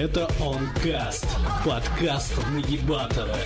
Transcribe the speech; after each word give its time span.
Это 0.00 0.26
Онкаст, 0.40 1.26
подкаст 1.62 2.34
Нагибатора. 2.54 3.36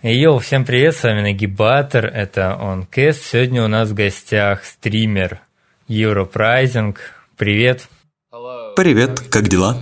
Йоу, 0.00 0.38
всем 0.38 0.64
привет, 0.64 0.94
с 0.94 1.02
вами 1.02 1.22
Нагибатор, 1.22 2.06
это 2.06 2.54
Онкаст. 2.54 3.24
Сегодня 3.24 3.64
у 3.64 3.66
нас 3.66 3.88
в 3.88 3.94
гостях 3.94 4.64
стример 4.64 5.40
Европрайзинг. 5.88 7.00
Привет. 7.36 7.88
Привет, 8.76 9.18
как 9.18 9.48
дела? 9.48 9.76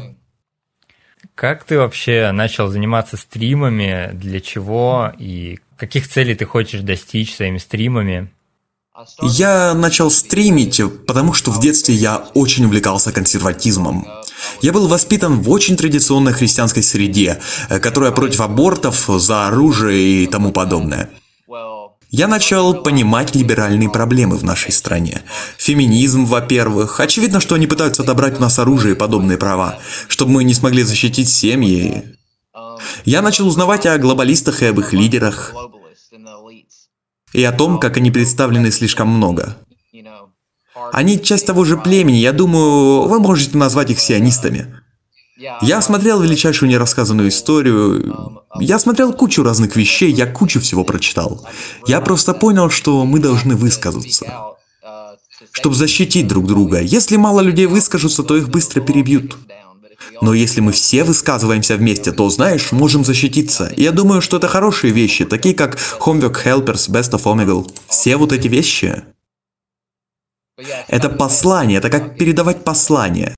Как 1.35 1.65
ты 1.65 1.77
вообще 1.77 2.31
начал 2.33 2.69
заниматься 2.69 3.19
стримами, 3.19 4.09
для 4.15 4.41
чего 4.41 5.13
и 5.19 5.59
каких 5.77 6.09
целей 6.09 6.35
ты 6.35 6.47
хочешь 6.47 6.81
достичь 6.81 7.35
своими 7.35 7.59
стримами? 7.59 8.31
Я 9.23 9.75
начал 9.75 10.11
стримить, 10.11 10.81
потому 11.07 11.33
что 11.33 11.51
в 11.51 11.61
детстве 11.61 11.95
я 11.95 12.25
очень 12.35 12.65
увлекался 12.65 13.13
консерватизмом. 13.13 14.07
Я 14.63 14.73
был 14.73 14.89
воспитан 14.89 15.41
в 15.41 15.51
очень 15.51 15.77
традиционной 15.77 16.33
христианской 16.33 16.83
среде, 16.83 17.41
которая 17.69 18.13
против 18.13 18.41
абортов, 18.41 19.07
за 19.09 19.47
оружие 19.49 20.25
и 20.25 20.27
тому 20.27 20.53
подобное. 20.53 21.11
Я 22.13 22.27
начал 22.27 22.75
понимать 22.75 23.37
либеральные 23.37 23.89
проблемы 23.89 24.37
в 24.37 24.43
нашей 24.43 24.73
стране. 24.73 25.23
Феминизм, 25.57 26.25
во-первых. 26.25 26.99
Очевидно, 26.99 27.39
что 27.41 27.55
они 27.55 27.69
пытаются 27.69 28.03
отобрать 28.03 28.39
у 28.39 28.41
нас 28.41 28.59
оружие 28.59 28.95
и 28.95 28.99
подобные 28.99 29.39
права, 29.39 29.79
чтобы 30.09 30.33
мы 30.33 30.45
не 30.45 30.55
смогли 30.55 30.83
защитить 30.83 31.29
семьи. 31.29 32.17
Я 33.05 33.23
начал 33.23 33.47
узнавать 33.47 33.87
о 33.87 33.97
глобалистах 33.99 34.63
и 34.63 34.67
об 34.67 34.81
их 34.81 34.93
лидерах. 34.93 35.55
И 37.33 37.45
о 37.45 37.53
том, 37.53 37.79
как 37.79 37.97
они 37.97 38.11
представлены 38.11 38.71
слишком 38.71 39.09
много. 39.09 39.57
Они 40.93 41.23
часть 41.23 41.47
того 41.47 41.65
же 41.65 41.77
племени, 41.77 42.17
я 42.17 42.33
думаю, 42.33 43.09
вы 43.09 43.21
можете 43.21 43.57
назвать 43.57 43.91
их 43.91 44.01
сионистами. 44.01 44.75
Я 45.63 45.81
смотрел 45.81 46.21
величайшую 46.21 46.69
нерассказанную 46.69 47.29
историю, 47.29 48.43
я 48.59 48.79
смотрел 48.79 49.13
кучу 49.13 49.43
разных 49.43 49.75
вещей, 49.77 50.13
я 50.13 50.27
кучу 50.27 50.61
всего 50.61 50.85
прочитал. 50.85 51.47
Я 51.87 52.01
просто 52.01 52.35
понял, 52.35 52.69
что 52.69 53.05
мы 53.07 53.21
должны 53.21 53.57
высказаться, 53.57 54.27
чтобы 55.53 55.75
защитить 55.75 56.29
друг 56.29 56.47
друга. 56.47 56.81
Если 56.81 57.17
мало 57.17 57.41
людей 57.41 57.67
выскажутся, 57.67 58.23
то 58.23 58.37
их 58.37 58.51
быстро 58.51 58.81
перебьют. 58.83 59.37
Но 60.21 60.35
если 60.35 60.61
мы 60.61 60.73
все 60.73 61.05
высказываемся 61.05 61.77
вместе, 61.77 62.13
то, 62.13 62.29
знаешь, 62.29 62.73
можем 62.73 63.05
защититься. 63.05 63.69
И 63.69 63.83
я 63.83 63.93
думаю, 63.93 64.21
что 64.21 64.37
это 64.37 64.49
хорошие 64.49 64.93
вещи, 64.93 65.25
такие 65.25 65.55
как 65.55 65.79
Homework 66.01 66.45
Helpers, 66.45 66.91
Best 66.91 67.13
of 67.13 67.25
Omegle. 67.25 67.71
Все 67.89 68.17
вот 68.17 68.33
эти 68.33 68.49
вещи. 68.49 69.03
Это 70.89 71.09
послание, 71.09 71.79
это 71.79 71.91
как 71.91 72.17
передавать 72.19 72.65
послание. 72.65 73.35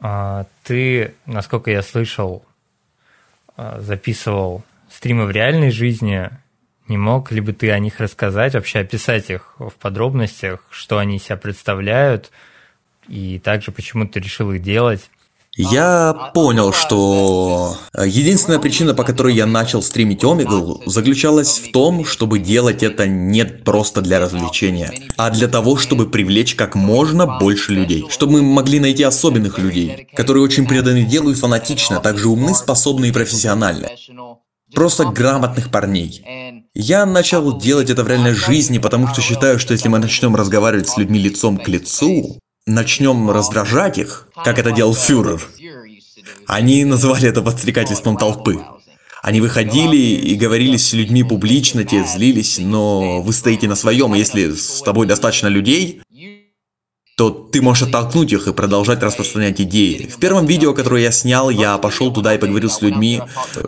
А, 0.00 0.46
ты, 0.64 1.14
насколько 1.26 1.70
я 1.70 1.82
слышал, 1.82 2.44
а, 3.56 3.80
записывал 3.80 4.64
стримы 4.90 5.26
в 5.26 5.30
реальной 5.30 5.70
жизни. 5.70 6.30
Не 6.88 6.96
мог 6.96 7.30
ли 7.30 7.40
бы 7.40 7.52
ты 7.52 7.70
о 7.70 7.78
них 7.78 8.00
рассказать, 8.00 8.54
вообще 8.54 8.80
описать 8.80 9.30
их 9.30 9.54
в 9.58 9.72
подробностях, 9.78 10.64
что 10.70 10.98
они 10.98 11.20
себя 11.20 11.36
представляют, 11.36 12.32
и 13.06 13.38
также 13.38 13.70
почему 13.70 14.06
ты 14.06 14.18
решил 14.18 14.50
их 14.50 14.62
делать? 14.62 15.08
Я 15.56 16.30
понял, 16.32 16.72
что 16.72 17.76
единственная 17.98 18.60
причина, 18.60 18.94
по 18.94 19.02
которой 19.02 19.34
я 19.34 19.46
начал 19.46 19.82
стримить 19.82 20.24
Омегл, 20.24 20.80
заключалась 20.86 21.58
в 21.58 21.72
том, 21.72 22.04
чтобы 22.04 22.38
делать 22.38 22.82
это 22.82 23.08
не 23.08 23.44
просто 23.44 24.00
для 24.00 24.20
развлечения, 24.20 24.92
а 25.16 25.30
для 25.30 25.48
того, 25.48 25.76
чтобы 25.76 26.08
привлечь 26.08 26.54
как 26.54 26.76
можно 26.76 27.26
больше 27.38 27.72
людей. 27.72 28.06
Чтобы 28.08 28.34
мы 28.34 28.42
могли 28.42 28.78
найти 28.78 29.02
особенных 29.02 29.58
людей, 29.58 30.08
которые 30.14 30.44
очень 30.44 30.66
преданы 30.66 31.02
делу 31.02 31.30
и 31.30 31.34
фанатично, 31.34 31.96
а 31.96 32.00
также 32.00 32.28
умны, 32.28 32.54
способны 32.54 33.08
и 33.08 33.12
профессиональны. 33.12 33.88
Просто 34.72 35.06
грамотных 35.06 35.70
парней. 35.70 36.24
Я 36.74 37.04
начал 37.04 37.58
делать 37.58 37.90
это 37.90 38.04
в 38.04 38.08
реальной 38.08 38.34
жизни, 38.34 38.78
потому 38.78 39.08
что 39.08 39.20
считаю, 39.20 39.58
что 39.58 39.72
если 39.72 39.88
мы 39.88 39.98
начнем 39.98 40.36
разговаривать 40.36 40.88
с 40.88 40.96
людьми 40.96 41.18
лицом 41.18 41.58
к 41.58 41.66
лицу, 41.66 42.38
начнем 42.66 43.30
раздражать 43.30 43.98
их, 43.98 44.28
как 44.44 44.58
это 44.58 44.72
делал 44.72 44.94
фюрер, 44.94 45.40
они 46.46 46.84
называли 46.84 47.28
это 47.28 47.42
подстрекательством 47.42 48.16
толпы. 48.16 48.60
Они 49.22 49.40
выходили 49.40 49.96
и 49.96 50.34
говорили 50.34 50.76
с 50.78 50.92
людьми 50.94 51.22
публично, 51.22 51.84
те 51.84 52.04
злились, 52.04 52.58
но 52.58 53.20
вы 53.20 53.32
стоите 53.34 53.68
на 53.68 53.74
своем, 53.74 54.14
если 54.14 54.52
с 54.54 54.80
тобой 54.80 55.06
достаточно 55.06 55.48
людей, 55.48 56.02
то 57.20 57.28
ты 57.28 57.60
можешь 57.60 57.86
оттолкнуть 57.86 58.32
их 58.32 58.48
и 58.48 58.52
продолжать 58.54 59.02
распространять 59.02 59.60
идеи. 59.60 60.08
В 60.10 60.18
первом 60.18 60.46
видео, 60.46 60.72
которое 60.72 61.02
я 61.02 61.10
снял, 61.10 61.50
я 61.50 61.76
пошел 61.76 62.10
туда 62.10 62.34
и 62.34 62.38
поговорил 62.38 62.70
с 62.70 62.80
людьми. 62.80 63.20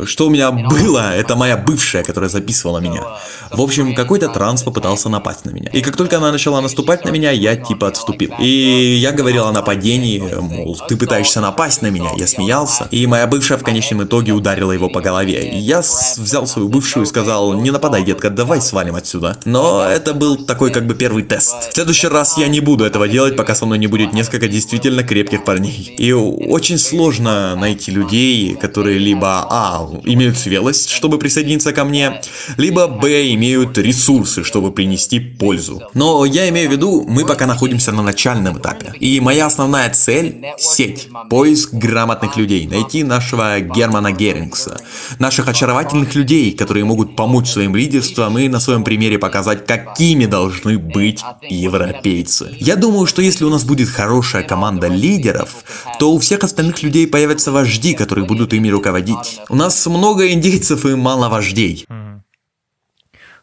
Что 0.04 0.28
у 0.28 0.30
меня 0.30 0.50
было, 0.50 1.14
это 1.14 1.36
моя 1.36 1.58
бывшая, 1.58 2.02
которая 2.02 2.30
записывала 2.30 2.78
меня. 2.78 3.02
В 3.50 3.60
общем, 3.60 3.94
какой-то 3.94 4.28
транс 4.28 4.62
попытался 4.62 5.10
напасть 5.10 5.44
на 5.44 5.50
меня. 5.50 5.68
И 5.68 5.82
как 5.82 5.98
только 5.98 6.16
она 6.16 6.32
начала 6.32 6.62
наступать 6.62 7.04
на 7.04 7.10
меня, 7.10 7.30
я 7.30 7.54
типа 7.56 7.88
отступил. 7.88 8.30
И 8.38 8.96
я 8.98 9.12
говорил 9.12 9.44
о 9.44 9.52
нападении, 9.52 10.18
мол, 10.40 10.78
ты 10.88 10.96
пытаешься 10.96 11.42
напасть 11.42 11.82
на 11.82 11.90
меня. 11.90 12.12
Я 12.16 12.26
смеялся. 12.26 12.88
И 12.90 13.06
моя 13.06 13.26
бывшая 13.26 13.58
в 13.58 13.62
конечном 13.62 14.04
итоге 14.04 14.32
ударила 14.32 14.72
его 14.72 14.88
по 14.88 15.02
голове. 15.02 15.50
И 15.50 15.58
я 15.58 15.80
взял 15.80 16.46
свою 16.46 16.70
бывшую 16.70 17.04
и 17.04 17.06
сказал, 17.06 17.52
не 17.52 17.70
нападай, 17.70 18.02
детка, 18.02 18.30
давай 18.30 18.62
свалим 18.62 18.94
отсюда. 18.94 19.36
Но 19.44 19.84
это 19.84 20.14
был 20.14 20.36
такой 20.36 20.70
как 20.70 20.86
бы 20.86 20.94
первый 20.94 21.22
тест. 21.22 21.70
В 21.70 21.74
следующий 21.74 22.08
раз 22.08 22.38
я 22.38 22.48
не 22.48 22.60
буду 22.60 22.86
этого 22.86 23.08
делать, 23.08 23.36
пока 23.42 23.56
со 23.56 23.66
мной 23.66 23.78
не 23.78 23.88
будет 23.88 24.12
несколько 24.12 24.46
действительно 24.46 25.02
крепких 25.02 25.44
парней. 25.44 25.96
И 25.98 26.12
очень 26.12 26.78
сложно 26.78 27.56
найти 27.56 27.90
людей, 27.90 28.54
которые 28.54 28.98
либо 28.98 29.44
А. 29.50 29.84
имеют 30.04 30.38
смелость, 30.38 30.90
чтобы 30.90 31.18
присоединиться 31.18 31.72
ко 31.72 31.82
мне, 31.84 32.20
либо 32.56 32.86
Б. 32.86 33.34
имеют 33.34 33.76
ресурсы, 33.78 34.44
чтобы 34.44 34.70
принести 34.70 35.18
пользу. 35.18 35.82
Но 35.92 36.24
я 36.24 36.48
имею 36.50 36.68
в 36.68 36.72
виду, 36.72 37.04
мы 37.08 37.26
пока 37.26 37.46
находимся 37.46 37.90
на 37.90 38.04
начальном 38.04 38.58
этапе. 38.58 38.92
И 39.00 39.18
моя 39.18 39.46
основная 39.46 39.90
цель– 39.90 40.36
сеть, 40.58 41.08
поиск 41.28 41.74
грамотных 41.74 42.36
людей, 42.36 42.68
найти 42.68 43.02
нашего 43.02 43.58
Германа 43.58 44.12
Герингса, 44.12 44.80
наших 45.18 45.48
очаровательных 45.48 46.14
людей, 46.14 46.52
которые 46.52 46.84
могут 46.84 47.16
помочь 47.16 47.48
своим 47.48 47.74
лидерством 47.74 48.38
и 48.38 48.46
на 48.46 48.60
своем 48.60 48.84
примере 48.84 49.18
показать, 49.18 49.66
какими 49.66 50.26
должны 50.26 50.78
быть 50.78 51.24
европейцы. 51.50 52.54
Я 52.60 52.76
думаю, 52.76 53.06
что 53.06 53.22
если 53.22 53.31
если 53.32 53.46
у 53.46 53.50
нас 53.50 53.64
будет 53.64 53.88
хорошая 53.88 54.42
команда 54.42 54.88
лидеров, 54.88 55.64
то 55.98 56.12
у 56.12 56.18
всех 56.18 56.44
остальных 56.44 56.82
людей 56.82 57.06
появятся 57.06 57.50
вожди, 57.50 57.94
которые 57.94 58.26
будут 58.26 58.52
ими 58.52 58.68
руководить. 58.68 59.40
У 59.48 59.56
нас 59.56 59.86
много 59.86 60.30
индейцев 60.30 60.84
и 60.84 60.94
мало 60.94 61.28
вождей. 61.28 61.86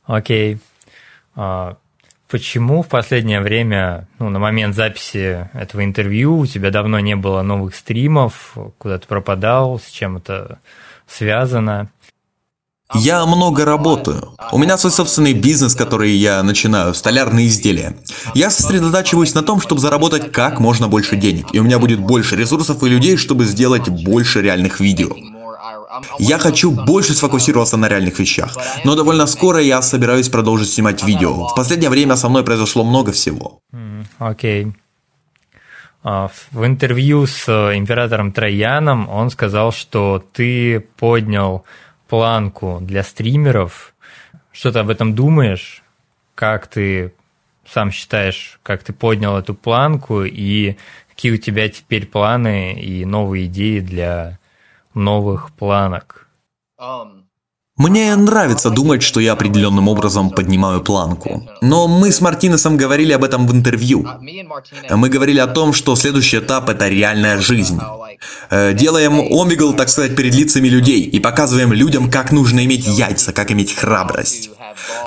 Окей. 0.05 0.53
Okay. 0.53 0.59
Uh, 1.35 1.75
почему 2.27 2.83
в 2.83 2.87
последнее 2.87 3.41
время, 3.41 4.07
ну, 4.19 4.29
на 4.29 4.39
момент 4.39 4.75
записи 4.75 5.49
этого 5.53 5.83
интервью, 5.83 6.37
у 6.37 6.45
тебя 6.45 6.69
давно 6.69 6.99
не 6.99 7.15
было 7.15 7.41
новых 7.41 7.75
стримов, 7.75 8.55
куда 8.77 8.99
ты 8.99 9.07
пропадал, 9.07 9.79
с 9.79 9.89
чем 9.89 10.17
это 10.17 10.59
связано? 11.07 11.89
Я 12.95 13.25
много 13.25 13.65
работаю. 13.65 14.33
У 14.51 14.57
меня 14.57 14.77
свой 14.77 14.91
собственный 14.91 15.33
бизнес, 15.33 15.75
который 15.75 16.11
я 16.11 16.41
начинаю, 16.41 16.93
столярные 16.93 17.47
изделия. 17.47 17.95
Я 18.33 18.49
сосредотачиваюсь 18.49 19.35
на 19.35 19.43
том, 19.43 19.61
чтобы 19.61 19.79
заработать 19.79 20.31
как 20.31 20.59
можно 20.59 20.87
больше 20.87 21.15
денег, 21.15 21.47
и 21.53 21.59
у 21.59 21.63
меня 21.63 21.77
будет 21.77 21.99
больше 21.99 22.35
ресурсов 22.35 22.83
и 22.83 22.89
людей, 22.89 23.17
чтобы 23.17 23.45
сделать 23.45 23.89
больше 23.89 24.41
реальных 24.41 24.79
видео. 24.79 25.09
Я 26.17 26.39
хочу 26.39 26.71
больше 26.71 27.13
сфокусироваться 27.13 27.77
на 27.77 27.89
реальных 27.89 28.19
вещах, 28.19 28.57
но 28.83 28.95
довольно 28.95 29.27
скоро 29.27 29.59
я 29.59 29.81
собираюсь 29.81 30.29
продолжить 30.29 30.69
снимать 30.69 31.03
видео. 31.03 31.47
В 31.47 31.55
последнее 31.55 31.89
время 31.89 32.15
со 32.15 32.29
мной 32.29 32.43
произошло 32.43 32.83
много 32.83 33.11
всего. 33.11 33.59
Окей. 34.19 34.65
Okay. 34.65 34.73
А, 36.01 36.29
в 36.51 36.65
интервью 36.65 37.27
с 37.27 37.47
э, 37.49 37.77
императором 37.77 38.31
Трояном 38.31 39.09
он 39.09 39.29
сказал, 39.29 39.73
что 39.73 40.23
ты 40.31 40.79
поднял 40.79 41.65
планку 42.09 42.79
для 42.81 43.03
стримеров. 43.03 43.93
Что 44.51 44.71
ты 44.71 44.79
об 44.79 44.89
этом 44.89 45.15
думаешь? 45.15 45.83
Как 46.35 46.67
ты 46.67 47.13
сам 47.65 47.91
считаешь, 47.91 48.59
как 48.63 48.83
ты 48.83 48.93
поднял 48.93 49.37
эту 49.37 49.53
планку 49.53 50.23
и 50.23 50.75
какие 51.09 51.33
у 51.33 51.37
тебя 51.37 51.69
теперь 51.69 52.07
планы 52.07 52.73
и 52.73 53.05
новые 53.05 53.45
идеи 53.45 53.79
для 53.79 54.39
новых 54.93 55.51
планок? 55.51 56.27
Мне 57.77 58.13
нравится 58.15 58.69
думать, 58.69 59.03
что 59.03 59.21
я 59.21 59.33
определенным 59.33 59.87
образом 59.87 60.31
поднимаю 60.31 60.81
планку. 60.81 61.47
Но 61.61 61.87
мы 61.87 62.11
с 62.11 62.19
Мартинесом 62.19 62.75
говорили 62.75 63.13
об 63.13 63.23
этом 63.23 63.47
в 63.47 63.53
интервью. 63.53 64.05
Мы 64.89 65.09
говорили 65.09 65.39
о 65.39 65.47
том, 65.47 65.71
что 65.71 65.95
следующий 65.95 66.39
этап– 66.39 66.67
это 66.73 66.89
реальная 66.89 67.39
жизнь. 67.39 67.79
Э, 68.49 68.73
делаем 68.73 69.19
омегл, 69.19 69.73
так 69.73 69.89
сказать, 69.89 70.15
перед 70.15 70.33
лицами 70.33 70.67
людей 70.67 71.01
и 71.01 71.19
показываем 71.19 71.73
людям, 71.73 72.09
как 72.09 72.31
нужно 72.31 72.65
иметь 72.65 72.85
яйца, 72.87 73.31
как 73.31 73.51
иметь 73.51 73.75
храбрость. 73.75 74.49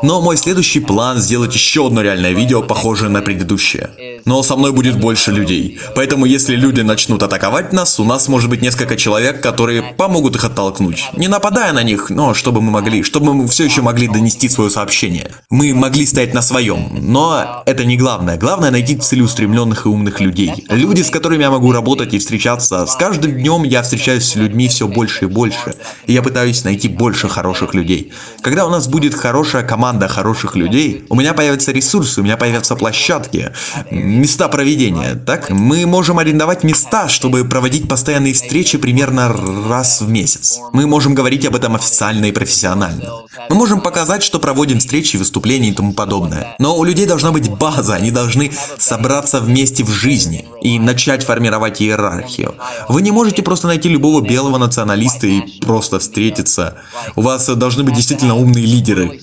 Но 0.03 0.21
мой 0.21 0.37
следующий 0.37 0.81
план 0.81 1.19
сделать 1.19 1.55
еще 1.55 1.87
одно 1.87 2.03
реальное 2.03 2.33
видео, 2.33 2.63
похожее 2.63 3.09
на 3.11 3.23
предыдущее. 3.23 3.91
Но 4.25 4.43
со 4.43 4.57
мной 4.57 4.73
будет 4.73 4.99
больше 5.01 5.33
людей. 5.33 5.81
Поэтому 5.95 6.27
если 6.27 6.57
люди 6.57 6.81
начнут 6.81 7.23
атаковать 7.23 7.73
нас, 7.73 7.99
у 7.99 8.05
нас 8.05 8.29
может 8.29 8.51
быть 8.51 8.63
несколько 8.63 8.97
человек, 8.97 9.41
которые 9.41 9.83
помогут 9.83 10.37
их 10.37 10.45
оттолкнуть. 10.45 11.09
Не 11.17 11.29
нападая 11.29 11.73
на 11.73 11.83
них, 11.83 12.11
но 12.11 12.35
чтобы 12.35 12.61
мы 12.61 12.71
могли, 12.71 13.03
чтобы 13.03 13.35
мы 13.35 13.49
все 13.49 13.65
еще 13.65 13.83
могли 13.83 14.09
донести 14.09 14.49
свое 14.49 14.71
сообщение. 14.71 15.31
Мы 15.51 15.75
могли 15.75 16.07
стоять 16.07 16.35
на 16.35 16.43
своем. 16.43 16.89
Но 17.01 17.63
это 17.67 17.85
не 17.85 17.97
главное. 17.97 18.37
Главное 18.37 18.71
найти 18.71 18.97
целеустремленных 18.97 19.87
и 19.87 19.89
умных 19.89 20.21
людей. 20.21 20.65
Люди, 20.69 21.03
с 21.03 21.11
которыми 21.11 21.43
я 21.43 21.51
могу 21.51 21.73
работать 21.73 22.15
и 22.15 22.19
встречаться. 22.19 22.87
С 22.87 22.97
каждым 23.03 23.33
днем 23.33 23.65
я 23.65 23.83
встречаюсь 23.83 24.25
с 24.25 24.37
людьми 24.37 24.69
все 24.69 24.87
больше 24.87 25.25
и 25.25 25.27
больше. 25.27 25.75
И 26.07 26.13
я 26.13 26.23
пытаюсь 26.23 26.63
найти 26.63 26.87
больше 26.87 27.29
хороших 27.29 27.75
людей. 27.75 28.13
Когда 28.43 28.65
у 28.65 28.71
нас 28.71 28.87
будет 28.87 29.13
хорошая 29.13 29.65
команда 29.65 30.07
хороших 30.07 30.55
людей, 30.55 31.05
у 31.09 31.17
меня 31.17 31.35
появятся 31.35 31.73
ресурсы, 31.73 32.21
у 32.21 32.23
меня 32.23 32.37
появятся 32.37 32.77
площадки, 32.77 33.51
места 33.91 34.47
проведения. 34.47 35.17
Так, 35.17 35.51
мы 35.51 35.85
можем 35.85 36.21
арендовать 36.21 36.63
места, 36.63 37.09
чтобы 37.09 37.45
проводить 37.45 37.89
постоянные 37.89 38.35
встречи 38.35 38.79
примерно 38.79 39.35
раз 39.69 40.01
в 40.01 40.09
месяц. 40.09 40.61
Мы 40.73 40.87
можем 40.87 41.17
говорить 41.17 41.45
об 41.45 41.57
этом 41.57 41.75
официально 41.75 42.27
и 42.27 42.33
профессионально. 42.33 43.23
Мы 43.49 43.57
можем 43.57 43.81
показать, 43.81 44.23
что 44.23 44.39
проводим 44.39 44.79
встречи, 44.79 45.17
выступления 45.17 45.71
и 45.71 45.75
тому 45.75 45.93
подобное. 45.93 46.55
Но 46.61 46.77
у 46.77 46.85
людей 46.85 47.07
должна 47.07 47.33
быть 47.33 47.51
база, 47.51 47.95
они 47.95 48.13
должны 48.13 48.53
собраться 48.79 49.41
вместе 49.41 49.83
в 49.83 49.91
жизни 49.91 50.47
и 50.63 50.79
начать 50.79 51.25
формировать 51.25 51.83
иерархию. 51.83 52.55
Вы 52.93 53.01
не 53.01 53.11
можете 53.11 53.43
просто 53.43 53.69
найти 53.69 53.89
любого 53.89 54.21
белого 54.21 54.59
националиста 54.59 55.27
и 55.27 55.61
просто 55.61 55.99
встретиться. 55.99 56.83
У 57.17 57.23
вас 57.23 57.49
должны 57.57 57.85
быть 57.85 57.95
действительно 57.95 58.35
умные 58.35 58.67
лидеры, 58.67 59.19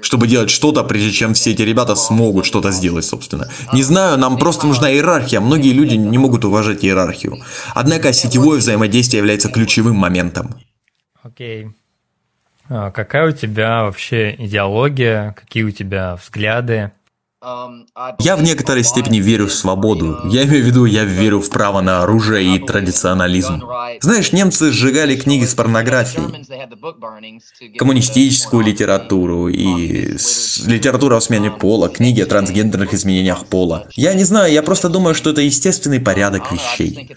чтобы 0.00 0.26
делать 0.26 0.48
что-то, 0.48 0.82
прежде 0.84 1.12
чем 1.12 1.34
все 1.34 1.50
эти 1.50 1.60
ребята 1.60 1.96
смогут 1.96 2.46
что-то 2.46 2.70
сделать, 2.70 3.04
собственно. 3.04 3.50
Не 3.74 3.82
знаю, 3.82 4.16
нам 4.16 4.38
просто 4.38 4.66
нужна 4.66 4.90
иерархия. 4.90 5.40
Многие 5.40 5.72
люди 5.72 5.96
не 5.96 6.16
могут 6.16 6.46
уважать 6.46 6.82
иерархию. 6.82 7.36
Однако 7.74 8.14
сетевое 8.14 8.58
взаимодействие 8.58 9.18
является 9.18 9.50
ключевым 9.50 9.96
моментом. 9.96 10.54
Окей. 11.22 11.64
Okay. 11.64 11.70
А 12.70 12.90
какая 12.90 13.28
у 13.28 13.32
тебя 13.32 13.82
вообще 13.82 14.34
идеология, 14.38 15.34
какие 15.38 15.64
у 15.64 15.70
тебя 15.70 16.16
взгляды? 16.16 16.92
Я 18.20 18.36
в 18.36 18.42
некоторой 18.42 18.84
степени 18.84 19.18
верю 19.18 19.48
в 19.48 19.52
свободу. 19.52 20.18
Я 20.30 20.44
имею 20.44 20.64
в 20.64 20.66
виду, 20.66 20.84
я 20.86 21.04
верю 21.04 21.40
в 21.40 21.50
право 21.50 21.80
на 21.82 22.02
оружие 22.02 22.56
и 22.56 22.58
традиционализм. 22.58 23.62
Знаешь, 24.00 24.32
немцы 24.32 24.72
сжигали 24.72 25.14
книги 25.16 25.44
с 25.44 25.54
порнографией, 25.54 26.24
коммунистическую 27.76 28.64
литературу 28.64 29.48
и 29.48 30.16
литературу 30.66 31.16
о 31.16 31.20
смене 31.20 31.50
пола, 31.50 31.88
книги 31.88 32.22
о 32.22 32.26
трансгендерных 32.26 32.94
изменениях 32.94 33.46
пола. 33.46 33.88
Я 33.94 34.14
не 34.14 34.24
знаю, 34.24 34.50
я 34.52 34.62
просто 34.62 34.88
думаю, 34.88 35.14
что 35.14 35.30
это 35.30 35.42
естественный 35.42 36.00
порядок 36.00 36.50
вещей. 36.50 37.10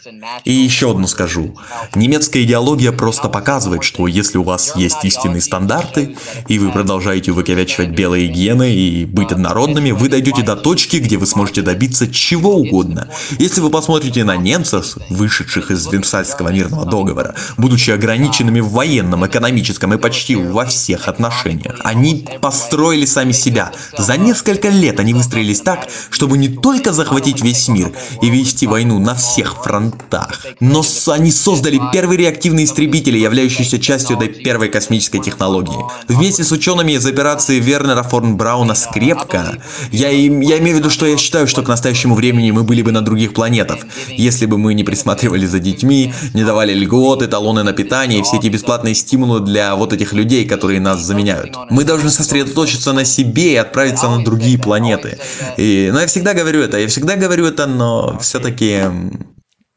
И 0.44 0.52
еще 0.52 0.92
одно 0.92 1.08
скажу. 1.08 1.56
Немецкая 1.96 2.44
идеология 2.44 2.92
просто 2.92 3.30
показывает, 3.30 3.84
что 3.84 4.08
если 4.08 4.38
у 4.38 4.44
вас 4.44 4.76
есть 4.76 5.04
истинные 5.04 5.42
стандарты, 5.42 6.18
и 6.48 6.60
вы 6.60 6.72
продолжаете 6.72 7.32
увековечивать 7.32 7.90
белые 7.90 8.28
гены 8.28 8.74
и 8.74 9.06
быть 9.06 9.32
однородными, 9.32 9.92
вы 9.92 10.10
дойдете 10.18 10.42
до 10.42 10.56
точки, 10.56 10.98
где 10.98 11.18
вы 11.18 11.28
сможете 11.28 11.62
добиться 11.62 12.08
чего 12.08 12.56
угодно. 12.56 13.08
Если 13.38 13.62
вы 13.62 13.70
посмотрите 13.70 14.24
на 14.24 14.36
немцев, 14.36 14.98
вышедших 15.10 15.70
из 15.70 15.86
Версальского 15.86 16.50
мирного 16.50 16.86
договора, 16.86 17.36
будучи 17.58 17.92
ограниченными 17.92 18.60
в 18.60 18.70
военном, 18.70 19.28
экономическом 19.28 19.94
и 19.94 19.98
почти 19.98 20.36
во 20.36 20.66
всех 20.66 21.08
отношениях, 21.08 21.76
они 21.84 22.28
построили 22.42 23.06
сами 23.06 23.32
себя. 23.32 23.72
За 23.96 24.18
несколько 24.18 24.70
лет 24.70 25.00
они 25.00 25.14
выстроились 25.14 25.62
так, 25.62 25.88
чтобы 26.10 26.38
не 26.38 26.50
только 26.50 26.94
захватить 26.94 27.44
весь 27.44 27.68
мир 27.68 27.92
и 28.22 28.30
вести 28.32 28.66
войну 28.66 29.00
на 29.00 29.14
всех 29.14 29.64
фронтах, 29.64 30.46
но 30.60 30.84
они 31.08 31.32
создали 31.32 31.80
первые 31.94 32.18
реактивные 32.18 32.66
истребители, 32.66 33.20
являющиеся 33.20 33.78
частью 33.78 34.18
этой 34.18 34.30
первой 34.30 34.70
космической 34.70 35.20
технологии. 35.20 35.78
Вместе 36.08 36.44
с 36.44 36.52
учеными 36.52 36.94
из 36.94 37.06
операции 37.06 37.60
Вернера 37.60 38.02
фон 38.02 38.36
Брауна 38.36 38.74
«Скрепка» 38.74 39.62
я 39.92 40.07
я, 40.08 40.30
я 40.30 40.60
имею 40.60 40.76
в 40.76 40.80
виду, 40.80 40.90
что 40.90 41.06
я 41.06 41.18
считаю, 41.18 41.48
что 41.48 41.64
к 41.64 41.68
настоящему 41.68 42.16
времени 42.16 42.52
мы 42.52 42.64
были 42.64 42.82
бы 42.82 42.92
на 42.92 43.02
других 43.02 43.34
планетах, 43.34 43.80
если 44.08 44.46
бы 44.46 44.58
мы 44.58 44.74
не 44.74 44.84
присматривали 44.84 45.46
за 45.46 45.60
детьми, 45.60 46.14
не 46.34 46.44
давали 46.44 46.74
льготы, 46.74 47.28
талоны 47.28 47.64
на 47.64 47.74
питание 47.74 48.20
и 48.20 48.24
все 48.24 48.38
эти 48.38 48.48
бесплатные 48.48 48.96
стимулы 48.96 49.40
для 49.42 49.76
вот 49.76 49.94
этих 49.94 50.14
людей, 50.14 50.48
которые 50.48 50.80
нас 50.80 51.00
заменяют. 51.00 51.56
Мы 51.70 51.84
должны 51.84 52.10
сосредоточиться 52.10 52.94
на 52.94 53.06
себе 53.06 53.54
и 53.54 53.56
отправиться 53.56 54.10
на 54.10 54.24
другие 54.24 54.60
планеты. 54.60 55.18
И, 55.58 55.90
но 55.92 56.02
я 56.02 56.08
всегда 56.08 56.34
говорю 56.34 56.62
это, 56.62 56.78
я 56.78 56.88
всегда 56.88 57.16
говорю 57.16 57.46
это, 57.46 57.68
но 57.68 58.18
все-таки... 58.20 58.82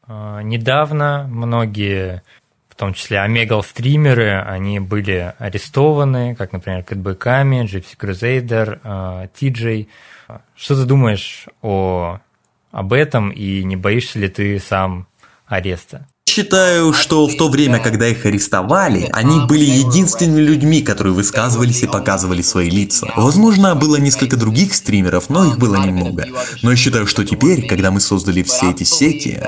А, 0.07 0.41
недавно 0.41 1.27
многие 1.29 2.23
в 2.71 2.75
том 2.75 2.93
числе 2.93 3.19
омегал-стримеры, 3.19 4.41
они 4.41 4.79
были 4.79 5.33
арестованы, 5.37 6.35
как, 6.35 6.53
например, 6.53 6.83
Кэтбэками, 6.83 7.65
Gypsy 7.65 7.97
Crusader, 7.99 9.29
TJ. 9.39 9.87
Что 10.55 10.75
ты 10.75 10.85
думаешь 10.85 11.45
о, 11.61 12.19
об 12.71 12.93
этом 12.93 13.29
и 13.31 13.63
не 13.63 13.75
боишься 13.75 14.19
ли 14.19 14.29
ты 14.29 14.59
сам 14.59 15.07
ареста? 15.45 16.07
Считаю, 16.31 16.93
что 16.93 17.27
в 17.27 17.35
то 17.35 17.49
время, 17.49 17.79
когда 17.79 18.07
их 18.07 18.25
арестовали, 18.25 19.09
они 19.11 19.45
были 19.47 19.65
единственными 19.65 20.39
людьми, 20.39 20.81
которые 20.81 21.13
высказывались 21.13 21.83
и 21.83 21.87
показывали 21.87 22.41
свои 22.41 22.69
лица. 22.69 23.11
Возможно, 23.17 23.75
было 23.75 23.97
несколько 23.97 24.37
других 24.37 24.73
стримеров, 24.73 25.29
но 25.29 25.43
их 25.43 25.59
было 25.59 25.75
немного. 25.75 26.25
Но 26.61 26.71
я 26.71 26.77
считаю, 26.77 27.05
что 27.05 27.25
теперь, 27.25 27.67
когда 27.67 27.91
мы 27.91 27.99
создали 27.99 28.43
все 28.43 28.71
эти 28.71 28.83
сети, 28.83 29.43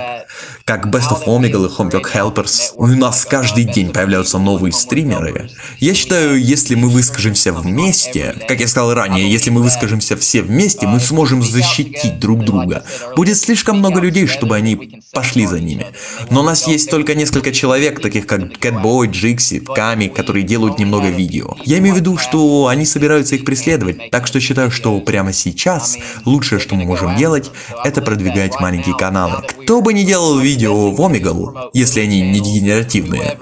как 0.66 0.88
Best 0.88 1.10
of 1.12 1.26
Omegle 1.26 1.68
и 1.68 1.70
Homework 1.70 2.06
Helpers, 2.14 2.72
у 2.76 2.88
нас 2.88 3.26
каждый 3.26 3.66
день 3.66 3.92
появляются 3.92 4.38
новые 4.38 4.72
стримеры. 4.72 5.50
Я 5.80 5.94
считаю, 5.94 6.42
если 6.42 6.76
мы 6.76 6.88
выскажемся 6.88 7.52
вместе, 7.52 8.34
как 8.48 8.62
я 8.62 8.68
сказал 8.70 8.94
ранее, 8.94 9.30
если 9.30 9.50
мы 9.50 9.62
выскажемся 9.62 10.16
все 10.16 10.42
вместе, 10.42 10.88
мы 10.88 11.02
сможем 11.02 11.44
защитить 11.44 12.20
друг 12.20 12.46
друга. 12.46 12.86
Будет 13.18 13.38
слишком 13.38 13.80
много 13.80 14.00
людей, 14.00 14.26
чтобы 14.26 14.56
они 14.56 15.02
пошли 15.12 15.46
за 15.46 15.60
ними. 15.60 15.88
Но 16.30 16.40
у 16.40 16.44
нас 16.44 16.66
есть 16.66 16.90
только 16.90 17.14
несколько 17.14 17.52
человек, 17.52 18.02
таких 18.02 18.26
как 18.26 18.44
Catboy, 18.58 19.08
Джикси, 19.12 19.60
Ками, 19.60 20.08
которые 20.08 20.44
делают 20.44 20.80
немного 20.80 21.10
видео. 21.10 21.58
Я 21.66 21.80
имею 21.80 21.96
в 21.96 21.98
виду, 21.98 22.18
что 22.18 22.68
они 22.68 22.86
собираются 22.86 23.36
их 23.36 23.44
преследовать, 23.44 24.10
так 24.12 24.28
что 24.28 24.40
считаю, 24.40 24.72
что 24.72 24.98
прямо 25.02 25.34
сейчас 25.34 25.98
лучшее, 26.24 26.60
что 26.60 26.76
мы 26.76 26.86
можем 26.86 27.18
делать, 27.18 27.52
это 27.84 28.02
продвигать 28.02 28.62
маленькие 28.62 28.96
каналы. 28.96 29.44
Кто 29.64 29.82
бы 29.82 29.94
ни 29.94 30.04
делал 30.04 30.40
видео, 30.40 30.53
видео 30.54 30.92
в 30.92 31.02
Омегал, 31.02 31.72
если 31.74 32.02
они 32.02 32.22
не 32.22 32.40
дегенеративные, 32.40 33.40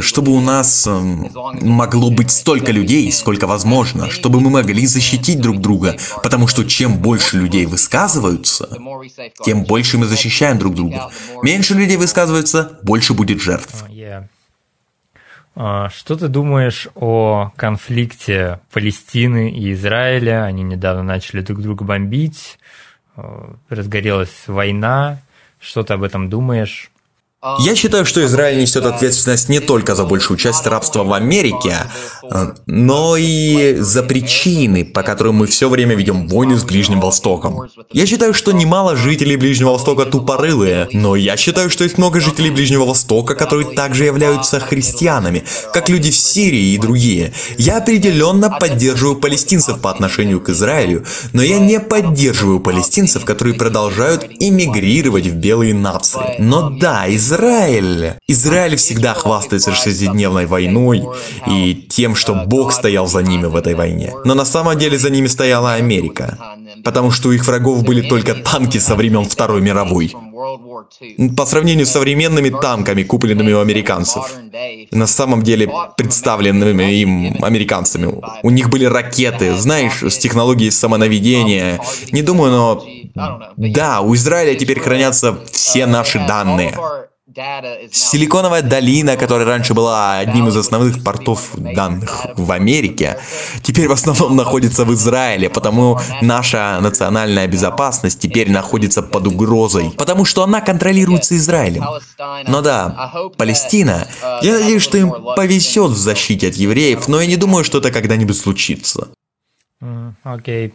чтобы 0.00 0.32
у 0.32 0.40
нас 0.40 0.86
эм, 0.86 1.28
могло 1.60 2.10
быть 2.10 2.30
столько 2.30 2.70
людей, 2.70 3.10
сколько 3.10 3.48
возможно, 3.48 4.08
чтобы 4.10 4.40
мы 4.40 4.50
могли 4.50 4.86
защитить 4.86 5.40
друг 5.40 5.58
друга, 5.58 5.96
потому 6.22 6.46
что 6.46 6.64
чем 6.64 6.98
больше 6.98 7.36
людей 7.38 7.66
высказываются, 7.66 8.68
тем 9.44 9.64
больше 9.64 9.98
мы 9.98 10.06
защищаем 10.06 10.58
друг 10.58 10.74
друга. 10.74 11.10
Меньше 11.42 11.74
людей 11.74 11.96
высказывается, 11.96 12.78
больше 12.84 13.12
будет 13.12 13.42
жертв. 13.42 13.84
А, 15.58 15.88
что 15.88 16.16
ты 16.16 16.28
думаешь 16.28 16.86
о 16.94 17.50
конфликте 17.56 18.60
Палестины 18.72 19.50
и 19.50 19.72
Израиля? 19.72 20.44
Они 20.44 20.62
недавно 20.62 21.02
начали 21.02 21.40
друг 21.40 21.62
друга 21.62 21.82
бомбить, 21.82 22.58
э, 23.16 23.22
разгорелась 23.70 24.44
война. 24.46 25.18
Что 25.58 25.82
ты 25.82 25.94
об 25.94 26.02
этом 26.02 26.28
думаешь? 26.28 26.90
Я 27.58 27.76
считаю, 27.76 28.04
что 28.04 28.24
Израиль 28.24 28.58
несет 28.58 28.84
ответственность 28.84 29.48
не 29.48 29.60
только 29.60 29.94
за 29.94 30.04
большую 30.04 30.36
часть 30.36 30.66
рабства 30.66 31.04
в 31.04 31.12
Америке, 31.12 31.76
но 32.66 33.16
и 33.16 33.76
за 33.78 34.02
причины, 34.02 34.84
по 34.84 35.02
которым 35.02 35.36
мы 35.36 35.46
все 35.46 35.68
время 35.68 35.94
ведем 35.94 36.26
войны 36.26 36.58
с 36.58 36.64
Ближним 36.64 37.00
Востоком. 37.00 37.68
Я 37.92 38.06
считаю, 38.06 38.34
что 38.34 38.52
немало 38.52 38.96
жителей 38.96 39.36
Ближнего 39.36 39.70
Востока 39.70 40.06
тупорылые, 40.06 40.88
но 40.92 41.14
я 41.14 41.36
считаю, 41.36 41.70
что 41.70 41.84
есть 41.84 41.98
много 41.98 42.20
жителей 42.20 42.50
Ближнего 42.50 42.84
Востока, 42.84 43.34
которые 43.34 43.74
также 43.74 44.04
являются 44.04 44.58
христианами, 44.58 45.44
как 45.72 45.88
люди 45.88 46.10
в 46.10 46.16
Сирии 46.16 46.74
и 46.74 46.78
другие. 46.78 47.32
Я 47.58 47.78
определенно 47.78 48.50
поддерживаю 48.50 49.16
палестинцев 49.16 49.80
по 49.80 49.90
отношению 49.90 50.40
к 50.40 50.48
Израилю, 50.48 51.04
но 51.32 51.42
я 51.42 51.58
не 51.58 51.78
поддерживаю 51.78 52.60
палестинцев, 52.60 53.24
которые 53.24 53.54
продолжают 53.54 54.26
иммигрировать 54.40 55.26
в 55.26 55.34
белые 55.34 55.74
нации. 55.74 56.36
Но 56.38 56.70
да, 56.70 57.04
Израиль 57.08 57.35
Израиль. 57.36 58.14
Израиль 58.26 58.76
всегда 58.76 59.12
хвастается 59.12 59.74
шестидневной 59.74 60.46
войной 60.46 61.06
и 61.46 61.74
тем, 61.74 62.14
что 62.14 62.34
Бог 62.34 62.72
стоял 62.72 63.06
за 63.06 63.22
ними 63.22 63.44
в 63.44 63.56
этой 63.56 63.74
войне. 63.74 64.14
Но 64.24 64.34
на 64.34 64.46
самом 64.46 64.78
деле 64.78 64.98
за 64.98 65.10
ними 65.10 65.26
стояла 65.26 65.74
Америка, 65.74 66.38
потому 66.82 67.10
что 67.10 67.28
у 67.28 67.32
их 67.32 67.46
врагов 67.46 67.84
были 67.84 68.08
только 68.08 68.34
танки 68.34 68.78
со 68.78 68.94
времен 68.94 69.24
Второй 69.24 69.60
мировой. 69.60 70.14
по 71.36 71.46
сравнению 71.46 71.84
с 71.84 71.90
современными 71.90 72.48
танками, 72.48 73.02
купленными 73.02 73.52
у 73.52 73.60
американцев. 73.60 74.24
На 74.90 75.06
самом 75.06 75.42
деле, 75.42 75.70
представленными 75.96 76.84
им 76.94 77.36
американцами. 77.44 78.14
У 78.42 78.50
них 78.50 78.70
были 78.70 78.86
ракеты, 78.86 79.54
знаешь, 79.56 80.02
с 80.02 80.16
технологией 80.16 80.70
самонаведения. 80.70 81.80
Не 82.12 82.22
думаю, 82.22 82.52
но... 82.52 82.84
Да, 83.56 84.00
у 84.00 84.14
Израиля 84.14 84.54
теперь 84.54 84.80
хранятся 84.80 85.38
все 85.50 85.86
наши 85.86 86.18
данные. 86.18 86.74
Силиконовая 87.92 88.62
долина, 88.62 89.16
которая 89.16 89.46
раньше 89.46 89.74
была 89.74 90.18
одним 90.18 90.48
из 90.48 90.56
основных 90.56 91.04
портов 91.04 91.50
данных 91.54 92.26
в 92.34 92.50
Америке, 92.50 93.18
теперь 93.62 93.88
в 93.88 93.92
основном 93.92 94.36
находится 94.36 94.86
в 94.86 94.94
Израиле, 94.94 95.50
потому 95.50 95.98
наша 96.22 96.78
национальная 96.80 97.46
безопасность 97.46 98.20
теперь 98.20 98.50
находится 98.50 99.02
под 99.02 99.26
угрозой, 99.26 99.90
потому 99.98 100.24
что 100.24 100.44
она 100.44 100.62
контролируется 100.62 101.36
Израилем. 101.36 101.84
Но 102.46 102.62
да, 102.62 103.12
Палестина, 103.36 104.08
я 104.40 104.54
надеюсь, 104.54 104.82
что 104.82 104.96
им 104.96 105.12
повезет 105.36 105.90
в 105.90 105.98
защите 105.98 106.48
от 106.48 106.54
евреев, 106.54 107.06
но 107.06 107.20
я 107.20 107.26
не 107.26 107.36
думаю, 107.36 107.64
что 107.64 107.78
это 107.78 107.90
когда-нибудь 107.90 108.36
случится. 108.36 109.08
Окей. 110.24 110.68
Okay. 110.68 110.72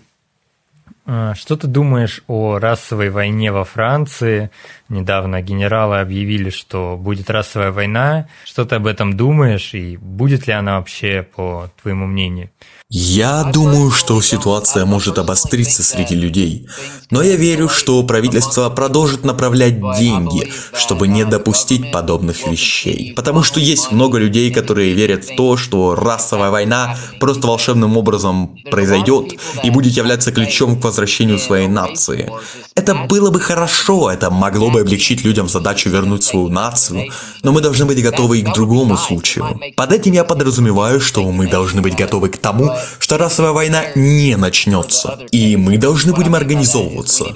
А, 1.14 1.36
что 1.36 1.58
ты 1.58 1.68
думаешь 1.68 2.24
о 2.28 2.58
расовой 2.58 3.10
войне 3.10 3.52
во 3.52 3.66
Франции? 3.66 4.50
Недавно 4.88 5.42
генералы 5.42 6.00
объявили, 6.00 6.50
что 6.50 6.96
будет 6.96 7.30
расовая 7.30 7.74
война. 7.74 8.30
Что 8.46 8.64
ты 8.64 8.76
об 8.76 8.88
этом 8.88 9.18
думаешь 9.18 9.74
и 9.74 9.98
будет 9.98 10.48
ли 10.48 10.54
она 10.54 10.78
вообще, 10.78 11.24
по 11.24 11.70
твоему 11.82 12.06
мнению? 12.06 12.50
Я 12.94 13.46
думаю, 13.46 13.90
что 13.90 14.22
ситуация 14.22 14.84
может 14.84 15.18
обостриться 15.18 15.82
среди 15.82 16.14
людей, 16.14 16.68
но 17.10 17.22
я 17.22 17.38
верю, 17.38 17.70
что 17.70 18.04
правительство 18.04 18.70
продолжит 18.70 19.24
направлять 19.24 19.80
деньги, 19.98 20.52
чтобы 20.74 21.08
не 21.08 21.24
допустить 21.24 21.94
подобных 21.94 22.46
вещей. 22.48 23.14
Потому 23.16 23.44
что 23.44 23.62
есть 23.62 23.94
много 23.94 24.18
людей, 24.18 24.52
которые 24.52 24.92
верят 24.94 25.24
в 25.24 25.38
то, 25.38 25.56
что 25.56 25.96
расовая 25.96 26.50
война 26.52 26.98
просто 27.22 27.48
волшебным 27.48 27.96
образом 27.96 28.58
произойдет 28.70 29.40
и 29.64 29.70
будет 29.70 29.94
являться 29.94 30.34
ключом 30.34 30.78
к 30.78 30.84
возвращению 30.84 31.40
своей 31.40 31.70
нации. 31.70 32.30
Это 32.76 32.94
было 32.94 33.32
бы 33.32 33.40
хорошо, 33.40 34.12
это 34.12 34.30
могло 34.30 34.70
бы 34.70 34.82
облегчить 34.82 35.24
людям 35.24 35.48
задачу 35.48 35.90
вернуть 35.90 36.24
свою 36.24 36.50
нацию, 36.50 37.08
но 37.42 37.54
мы 37.54 37.62
должны 37.62 37.86
быть 37.86 38.04
готовы 38.04 38.40
и 38.40 38.42
к 38.42 38.54
другому 38.54 38.98
случаю. 38.98 39.58
Под 39.78 39.94
этим 39.94 40.12
я 40.12 40.26
подразумеваю, 40.26 41.00
что 41.00 41.24
мы 41.32 41.48
должны 41.48 41.82
быть 41.82 41.96
готовы 41.96 42.28
к 42.28 42.38
тому, 42.38 42.76
что 43.00 43.18
расовая 43.18 43.52
война 43.52 43.86
не 43.96 44.36
начнется, 44.36 45.20
и 45.32 45.56
мы 45.58 45.78
должны 45.78 46.14
будем 46.14 46.36
организовываться, 46.36 47.34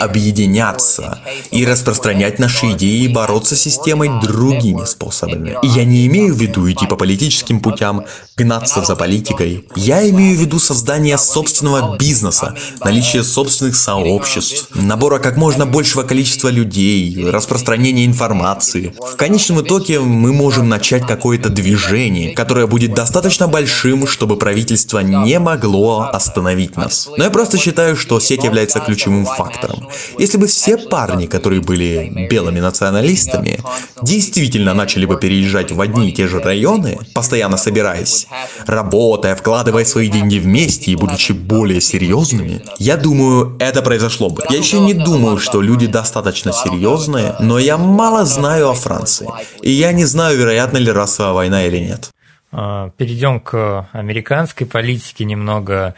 объединяться 0.00 1.20
и 1.50 1.64
распространять 1.64 2.38
наши 2.38 2.72
идеи 2.72 3.04
и 3.04 3.08
бороться 3.08 3.56
с 3.56 3.60
системой 3.60 4.10
другими 4.20 4.84
способами. 4.84 5.56
И 5.62 5.66
я 5.66 5.84
не 5.84 6.06
имею 6.06 6.34
в 6.34 6.38
виду 6.38 6.70
идти 6.70 6.86
по 6.86 6.96
политическим 6.96 7.60
путям, 7.60 8.04
гнаться 8.36 8.84
за 8.84 8.96
политикой. 8.96 9.64
Я 9.74 10.08
имею 10.10 10.36
в 10.36 10.40
виду 10.40 10.58
создание 10.58 11.18
собственного 11.18 11.96
бизнеса, 11.96 12.54
наличие 12.84 13.24
собственных 13.24 13.76
сообществ, 13.76 14.68
набора 14.74 15.18
как 15.18 15.36
можно 15.36 15.66
большего 15.66 16.02
количества 16.02 16.48
людей, 16.48 17.28
распространение 17.30 18.06
информации. 18.06 18.94
В 18.98 19.16
конечном 19.16 19.62
итоге 19.62 20.00
мы 20.00 20.32
можем 20.32 20.68
начать 20.68 21.06
какое-то 21.06 21.48
движение, 21.48 22.32
которое 22.34 22.66
будет 22.66 22.94
достаточно 22.94 23.48
большим, 23.48 24.06
чтобы 24.06 24.36
правительство 24.36 25.00
не 25.00 25.38
могло 25.38 26.08
остановить 26.12 26.76
нас. 26.76 27.08
Но 27.16 27.24
я 27.24 27.30
просто 27.30 27.58
считаю, 27.58 27.96
что 27.96 28.20
сеть 28.20 28.44
является 28.44 28.80
ключевым 28.80 29.24
фактором. 29.24 29.77
Если 30.18 30.38
бы 30.38 30.46
все 30.46 30.76
парни, 30.76 31.26
которые 31.26 31.60
были 31.60 32.28
белыми 32.30 32.60
националистами, 32.60 33.60
действительно 34.02 34.74
начали 34.74 35.06
бы 35.06 35.18
переезжать 35.18 35.72
в 35.72 35.80
одни 35.80 36.10
и 36.10 36.12
те 36.12 36.28
же 36.28 36.40
районы, 36.40 36.98
постоянно 37.14 37.56
собираясь, 37.56 38.26
работая, 38.66 39.34
вкладывая 39.34 39.84
свои 39.84 40.08
деньги 40.08 40.38
вместе 40.38 40.92
и 40.92 40.96
будучи 40.96 41.32
более 41.32 41.80
серьезными, 41.80 42.62
я 42.78 42.96
думаю, 42.96 43.56
это 43.58 43.82
произошло 43.82 44.28
бы. 44.28 44.42
Я 44.50 44.58
еще 44.58 44.80
не 44.80 44.94
думаю, 44.94 45.38
что 45.38 45.60
люди 45.60 45.86
достаточно 45.86 46.52
серьезные, 46.52 47.36
но 47.40 47.58
я 47.58 47.76
мало 47.76 48.24
знаю 48.24 48.70
о 48.70 48.74
Франции. 48.74 49.28
И 49.62 49.70
я 49.70 49.92
не 49.92 50.04
знаю, 50.04 50.38
вероятно 50.38 50.78
ли 50.78 50.90
расовая 50.90 51.38
война 51.38 51.64
или 51.64 51.78
нет. 51.78 52.10
А, 52.50 52.90
перейдем 52.96 53.40
к 53.40 53.88
американской 53.92 54.66
политике 54.66 55.24
немного. 55.24 55.94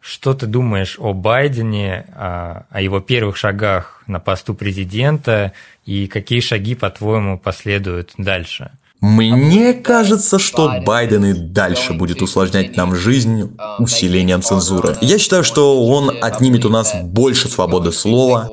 Что 0.00 0.32
ты 0.34 0.46
думаешь 0.46 0.96
о 0.98 1.12
Байдене, 1.12 2.06
о, 2.14 2.66
о 2.70 2.80
его 2.80 3.00
первых 3.00 3.36
шагах 3.36 4.02
на 4.06 4.20
посту 4.20 4.54
президента 4.54 5.52
и 5.84 6.06
какие 6.06 6.40
шаги, 6.40 6.74
по-твоему, 6.74 7.38
последуют 7.38 8.12
дальше? 8.16 8.70
Мне 9.00 9.74
кажется, 9.74 10.40
что 10.40 10.80
Байден 10.84 11.24
и 11.24 11.32
дальше 11.32 11.92
будет 11.92 12.20
усложнять 12.20 12.76
нам 12.76 12.96
жизнь 12.96 13.56
усилением 13.78 14.42
цензуры. 14.42 14.96
Я 15.00 15.18
считаю, 15.18 15.44
что 15.44 15.86
он 15.86 16.16
отнимет 16.20 16.64
у 16.64 16.68
нас 16.68 16.92
больше 17.04 17.48
свободы 17.48 17.92
слова. 17.92 18.50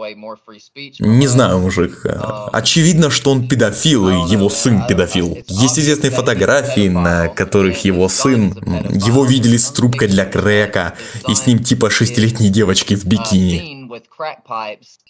Не 1.00 1.28
знаю, 1.28 1.60
мужик. 1.60 2.06
Очевидно, 2.52 3.10
что 3.10 3.32
он 3.32 3.48
педофил, 3.48 4.10
и 4.10 4.32
его 4.32 4.50
сын 4.50 4.86
педофил. 4.88 5.36
Есть 5.48 5.80
известные 5.80 6.12
фотографии, 6.12 6.90
на 6.90 7.28
которых 7.28 7.84
его 7.84 8.08
сын, 8.08 8.54
его 8.94 9.26
видели 9.26 9.58
с 9.58 9.72
трубкой 9.72 10.08
для 10.10 10.26
крека, 10.26 10.94
и 11.28 11.34
с 11.34 11.48
ним 11.48 11.60
типа 11.60 11.90
шестилетней 11.90 12.50
девочки 12.50 12.96
в 12.96 13.06
бикини. 13.06 13.75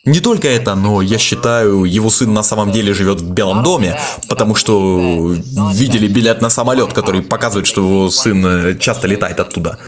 Не 0.05 0.20
только 0.20 0.48
это, 0.48 0.75
но 0.75 1.01
я 1.01 1.17
считаю, 1.17 1.84
его 1.84 2.10
сын 2.10 2.34
на 2.34 2.44
самом 2.44 2.72
деле 2.72 2.94
живет 2.94 3.22
в 3.22 3.32
Белом 3.32 3.63
доме, 3.63 4.00
потому 4.29 4.55
что 4.55 5.34
видели 5.74 6.08
билет 6.08 6.41
на 6.41 6.50
самолет, 6.50 6.94
который 6.94 7.22
показывает, 7.22 7.67
что 7.67 7.82
его 7.82 8.10
сын 8.10 8.46
э, 8.46 8.77
часто 8.77 9.08
летает 9.08 9.39
оттуда. 9.39 9.79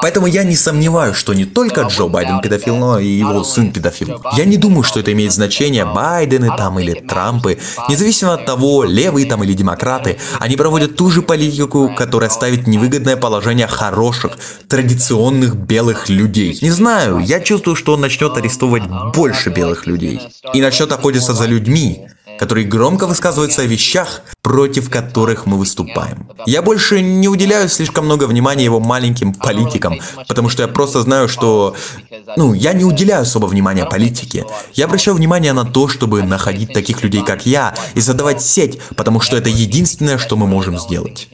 Поэтому 0.00 0.26
я 0.26 0.44
не 0.44 0.56
сомневаюсь, 0.56 1.16
что 1.16 1.34
не 1.34 1.44
только 1.44 1.82
Джо 1.82 2.06
Байден 2.06 2.40
педофил, 2.40 2.76
но 2.76 2.98
и 2.98 3.06
его 3.06 3.44
сын 3.44 3.72
педофил. 3.72 4.22
Я 4.36 4.44
не 4.44 4.56
думаю, 4.56 4.82
что 4.82 5.00
это 5.00 5.12
имеет 5.12 5.32
значение, 5.32 5.84
Байдены 5.84 6.50
там 6.56 6.78
или 6.78 6.94
Трампы, 7.00 7.58
независимо 7.88 8.34
от 8.34 8.46
того, 8.46 8.84
левые 8.84 9.26
там 9.26 9.44
или 9.44 9.52
демократы, 9.52 10.18
они 10.40 10.56
проводят 10.56 10.96
ту 10.96 11.10
же 11.10 11.22
политику, 11.22 11.94
которая 11.94 12.30
ставит 12.30 12.66
невыгодное 12.66 13.16
положение 13.16 13.66
хороших, 13.66 14.38
традиционных 14.68 15.56
белых 15.56 16.08
людей. 16.08 16.58
Не 16.62 16.70
знаю, 16.70 17.18
я 17.18 17.40
чувствую, 17.40 17.76
что 17.76 17.94
он 17.94 18.00
начнет 18.12 18.36
арестовывать 18.36 18.82
больше 19.14 19.48
белых 19.48 19.86
людей 19.86 20.20
и 20.52 20.60
начнет 20.60 20.92
охотиться 20.92 21.32
за 21.32 21.46
людьми, 21.46 22.08
которые 22.38 22.66
громко 22.66 23.06
высказываются 23.06 23.62
о 23.62 23.64
вещах, 23.64 24.22
против 24.42 24.90
которых 24.90 25.46
мы 25.46 25.56
выступаем. 25.56 26.28
Я 26.44 26.60
больше 26.60 27.00
не 27.00 27.28
уделяю 27.28 27.70
слишком 27.70 28.04
много 28.04 28.24
внимания 28.24 28.64
его 28.64 28.80
маленьким 28.80 29.32
политикам, 29.32 29.98
потому 30.28 30.50
что 30.50 30.62
я 30.62 30.68
просто 30.68 31.00
знаю, 31.00 31.26
что... 31.28 31.74
Ну, 32.36 32.52
я 32.52 32.74
не 32.74 32.84
уделяю 32.84 33.22
особо 33.22 33.46
внимания 33.46 33.86
политике. 33.86 34.44
Я 34.74 34.84
обращаю 34.84 35.16
внимание 35.16 35.54
на 35.54 35.64
то, 35.64 35.88
чтобы 35.88 36.22
находить 36.22 36.74
таких 36.74 37.02
людей, 37.02 37.24
как 37.24 37.46
я, 37.46 37.74
и 37.94 38.00
задавать 38.00 38.42
сеть, 38.42 38.78
потому 38.94 39.20
что 39.20 39.38
это 39.38 39.48
единственное, 39.48 40.18
что 40.18 40.36
мы 40.36 40.46
можем 40.46 40.78
сделать. 40.78 41.28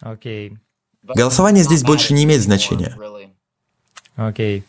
Окей. 0.00 0.56
Голосование 1.02 1.62
здесь 1.62 1.82
больше 1.82 2.14
не 2.14 2.24
имеет 2.24 2.42
значения. 2.42 2.96
Окей. 4.16 4.64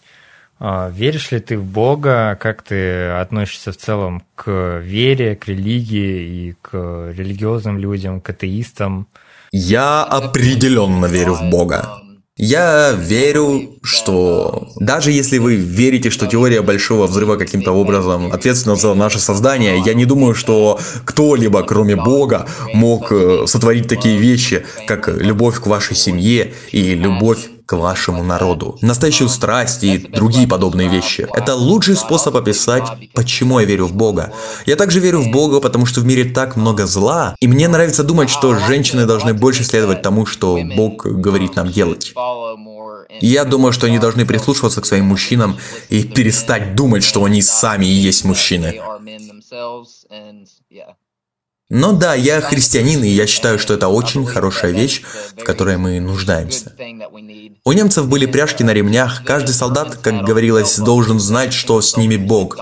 А, 0.59 0.89
веришь 0.89 1.31
ли 1.31 1.39
ты 1.39 1.57
в 1.57 1.65
Бога? 1.65 2.37
Как 2.41 2.61
ты 2.61 3.09
относишься 3.09 3.71
в 3.71 3.77
целом 3.77 4.23
к 4.35 4.79
вере, 4.83 5.35
к 5.35 5.47
религии 5.47 6.47
и 6.47 6.55
к 6.61 7.11
религиозным 7.15 7.77
людям, 7.77 8.21
к 8.21 8.29
атеистам? 8.29 9.07
Я 9.51 10.03
определенно 10.03 11.05
верю 11.05 11.33
в 11.33 11.49
Бога. 11.49 12.01
Я 12.37 12.91
верю, 12.91 13.77
что 13.81 14.67
даже 14.75 15.11
если 15.11 15.37
вы 15.37 15.55
верите, 15.55 16.09
что 16.09 16.27
теория 16.27 16.61
Большого 16.61 17.07
Взрыва 17.07 17.37
каким-то 17.37 17.71
образом 17.71 18.33
ответственна 18.33 18.75
за 18.75 18.93
наше 18.93 19.19
создание, 19.19 19.81
я 19.85 19.93
не 19.93 20.03
думаю, 20.03 20.35
что 20.35 20.77
кто-либо, 21.05 21.63
кроме 21.63 21.95
Бога, 21.95 22.45
мог 22.73 23.09
э, 23.13 23.45
сотворить 23.47 23.87
такие 23.87 24.17
вещи, 24.17 24.65
как 24.85 25.07
любовь 25.07 25.61
к 25.61 25.67
вашей 25.67 25.95
семье 25.95 26.53
и 26.73 26.93
любовь 26.93 27.47
к 27.65 27.75
вашему 27.75 28.23
народу. 28.23 28.77
Настоящую 28.81 29.29
страсть 29.29 29.83
и 29.83 29.97
другие 29.97 30.47
подобные 30.47 30.87
вещи. 30.87 31.27
Это 31.33 31.55
лучший 31.55 31.95
способ 31.95 32.35
описать, 32.35 32.83
почему 33.13 33.59
я 33.59 33.65
верю 33.65 33.87
в 33.87 33.93
Бога. 33.93 34.33
Я 34.65 34.75
также 34.75 34.99
верю 34.99 35.21
в 35.21 35.31
Бога, 35.31 35.59
потому 35.59 35.85
что 35.85 36.01
в 36.01 36.05
мире 36.05 36.25
так 36.25 36.55
много 36.55 36.85
зла, 36.85 37.35
и 37.39 37.47
мне 37.47 37.67
нравится 37.67 38.03
думать, 38.03 38.29
что 38.29 38.55
женщины 38.55 39.05
должны 39.05 39.33
больше 39.33 39.63
следовать 39.63 40.01
тому, 40.01 40.25
что 40.25 40.59
Бог 40.75 41.05
говорит 41.05 41.55
нам 41.55 41.71
делать. 41.71 42.13
я 43.21 43.45
думаю, 43.45 43.73
что 43.73 43.87
они 43.87 43.99
должны 43.99 44.25
прислушиваться 44.25 44.81
к 44.81 44.85
своим 44.85 45.05
мужчинам 45.05 45.57
и 45.89 46.03
перестать 46.03 46.75
думать, 46.75 47.03
что 47.03 47.23
они 47.23 47.41
сами 47.41 47.85
и 47.85 47.93
есть 47.93 48.25
мужчины. 48.25 48.81
Но 51.69 51.93
да, 51.93 52.13
я 52.13 52.41
христианин, 52.41 53.03
и 53.03 53.07
я 53.07 53.25
считаю, 53.25 53.57
что 53.57 53.73
это 53.73 53.87
очень 53.87 54.25
хорошая 54.25 54.71
вещь, 54.71 55.01
в 55.35 55.43
которой 55.43 55.77
мы 55.77 55.99
нуждаемся. 55.99 56.75
У 57.63 57.71
немцев 57.71 58.07
были 58.07 58.27
пряжки 58.27 58.63
на 58.63 58.71
ремнях, 58.71 59.23
каждый 59.25 59.53
солдат, 59.53 59.97
как 59.97 60.23
говорилось, 60.23 60.77
должен 60.77 61.19
знать, 61.19 61.53
что 61.53 61.81
с 61.81 61.97
ними 61.97 62.17
Бог. 62.17 62.59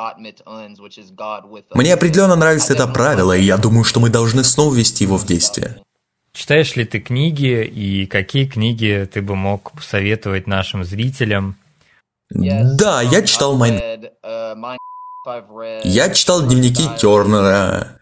Мне 1.73 1.93
определенно 1.93 2.37
нравится 2.37 2.73
это 2.73 2.87
правило, 2.87 3.35
и 3.35 3.43
я 3.43 3.57
думаю, 3.57 3.83
что 3.83 3.99
мы 3.99 4.09
должны 4.09 4.45
снова 4.45 4.73
ввести 4.73 5.03
его 5.03 5.17
в 5.17 5.25
действие. 5.25 5.81
Читаешь 6.31 6.75
ли 6.77 6.85
ты 6.85 6.99
книги, 6.99 7.63
и 7.63 8.05
какие 8.05 8.45
книги 8.45 9.07
ты 9.11 9.21
бы 9.21 9.35
мог 9.35 9.73
посоветовать 9.73 10.47
нашим 10.47 10.85
зрителям? 10.85 11.57
Да, 12.29 13.01
я 13.01 13.21
читал 13.21 13.55
Майн... 13.55 13.81
Я 15.83 16.09
читал 16.09 16.41
дневники 16.47 16.83
Тернера. 16.97 17.99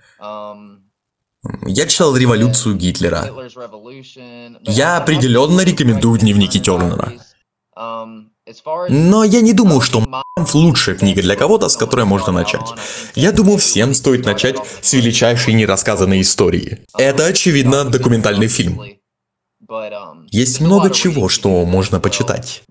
Я 1.66 1.88
читал 1.88 2.16
революцию 2.16 2.76
Гитлера. 2.76 3.30
Я 4.62 4.98
определенно 4.98 5.62
рекомендую 5.62 6.20
дневники 6.20 6.60
Тернера. 6.60 7.14
Но 8.90 9.24
я 9.24 9.42
не 9.42 9.54
думаю, 9.54 9.82
что 9.82 10.02
Мамф 10.02 10.54
лучшая 10.54 10.96
книга 10.96 11.22
для 11.22 11.36
кого-то, 11.36 11.70
с 11.70 11.78
которой 11.78 12.06
можно 12.06 12.32
начать. 12.32 12.68
Я 13.16 13.32
думаю, 13.32 13.58
всем 13.58 13.94
стоит 13.94 14.26
начать 14.26 14.58
с 14.82 14.94
величайшей 14.94 15.54
нерассказанной 15.54 16.22
истории. 16.22 16.86
Это, 16.98 17.26
очевидно, 17.26 17.86
документальный 17.86 18.48
фильм. 18.48 18.82
Есть 20.32 20.60
много 20.60 20.90
чего, 20.90 21.30
что 21.30 21.66
можно 21.66 22.00
почитать. 22.00 22.64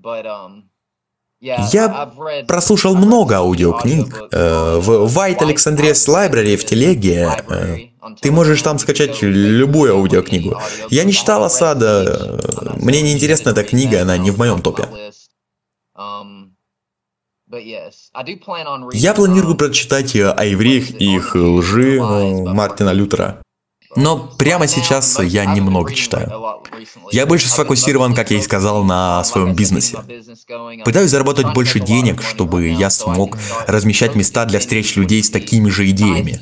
Я 1.41 2.12
прослушал 2.47 2.95
много 2.95 3.37
аудиокниг. 3.37 4.29
Э, 4.31 4.79
в 4.79 5.17
White 5.17 5.39
Alexandria's 5.39 6.07
Library 6.07 6.57
в 6.57 6.67
телеге 6.67 7.31
э, 7.49 7.89
ты 8.21 8.30
можешь 8.33 8.62
там 8.62 8.78
скачать 8.78 9.23
любую 9.23 9.95
аудиокнигу. 9.95 10.61
Я 10.90 11.04
не 11.04 11.12
читал 11.12 11.45
Асада. 11.45 12.40
Мне 12.76 13.02
не 13.02 13.12
интересна 13.12 13.50
эта 13.50 13.64
книга, 13.64 14.02
она 14.02 14.16
не 14.16 14.30
в 14.30 14.38
моем 14.38 14.62
топе. 14.62 14.88
Я 18.92 19.14
планирую 19.14 19.57
прочитать 19.57 20.14
о 20.14 20.45
евреях 20.45 21.00
и 21.00 21.16
их 21.16 21.35
лжи 21.35 21.97
э, 21.97 22.42
Мартина 22.45 22.92
Лютера. 22.92 23.42
Но 23.97 24.28
прямо 24.38 24.69
сейчас 24.69 25.19
я 25.21 25.45
немного 25.47 25.92
читаю. 25.92 26.30
Я 27.11 27.26
больше 27.26 27.49
сфокусирован, 27.49 28.14
как 28.14 28.30
я 28.30 28.38
и 28.38 28.42
сказал, 28.42 28.85
на 28.85 29.25
своем 29.25 29.54
бизнесе. 29.54 29.99
Пытаюсь 30.85 31.11
заработать 31.11 31.52
больше 31.52 31.80
денег, 31.80 32.23
чтобы 32.23 32.69
я 32.69 32.88
смог 32.88 33.37
размещать 33.66 34.14
места 34.14 34.45
для 34.45 34.61
встреч 34.61 34.95
людей 34.95 35.23
с 35.25 35.30
такими 35.30 35.69
же 35.71 35.90
идеями. 35.90 36.40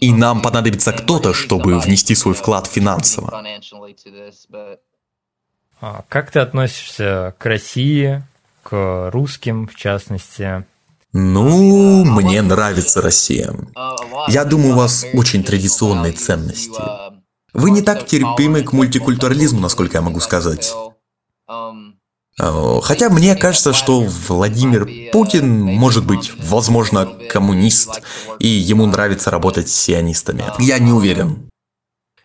И 0.00 0.12
нам 0.12 0.42
понадобится 0.42 0.92
кто-то, 0.92 1.32
чтобы 1.32 1.78
внести 1.78 2.14
свой 2.14 2.34
вклад 2.34 2.66
финансово. 2.66 3.42
А 5.80 6.04
как 6.08 6.30
ты 6.30 6.40
относишься 6.40 7.34
к 7.38 7.46
России, 7.46 8.22
к 8.62 9.10
русским 9.12 9.66
в 9.66 9.74
частности? 9.76 10.64
Ну, 11.12 12.04
мне 12.04 12.42
нравится 12.42 13.00
Россия. 13.00 13.54
Я 14.28 14.44
думаю, 14.44 14.74
у 14.74 14.76
вас 14.76 15.06
очень 15.14 15.42
традиционные 15.42 16.12
ценности. 16.12 16.82
Вы 17.52 17.70
не 17.70 17.82
так 17.82 18.06
терпимы 18.06 18.62
к 18.62 18.72
мультикультурализму, 18.72 19.60
насколько 19.60 19.96
я 19.96 20.02
могу 20.02 20.20
сказать. 20.20 20.72
А, 22.42 22.80
хотя 22.80 23.10
мне 23.10 23.36
кажется, 23.36 23.74
что 23.74 24.00
Владимир 24.00 25.10
Путин 25.12 25.62
может 25.62 26.06
быть, 26.06 26.32
возможно, 26.38 27.06
коммунист, 27.28 28.00
и 28.38 28.48
ему 28.48 28.86
нравится 28.86 29.30
работать 29.30 29.68
с 29.68 29.76
сионистами. 29.76 30.44
Я 30.58 30.78
не 30.78 30.92
уверен. 30.92 31.50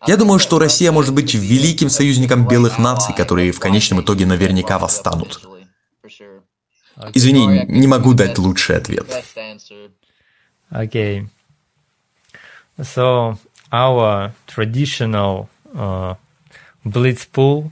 Я 0.06 0.16
думаю, 0.16 0.38
что 0.38 0.58
Россия 0.58 0.90
может 0.90 1.12
быть 1.12 1.34
великим 1.34 1.90
союзником 1.90 2.48
белых 2.48 2.78
наций, 2.78 3.14
которые 3.14 3.52
в 3.52 3.60
конечном 3.60 4.00
итоге 4.00 4.24
наверняка 4.24 4.78
восстанут. 4.78 5.46
Извини, 7.12 7.66
не 7.68 7.86
могу 7.86 8.14
дать 8.14 8.38
лучший 8.38 8.76
ответ. 8.78 9.06
Okay. 10.70 11.28
So, 12.78 13.38
our 13.70 14.32
traditional 14.46 15.48
uh, 15.74 16.16
blitz 16.84 17.26
pool, 17.32 17.70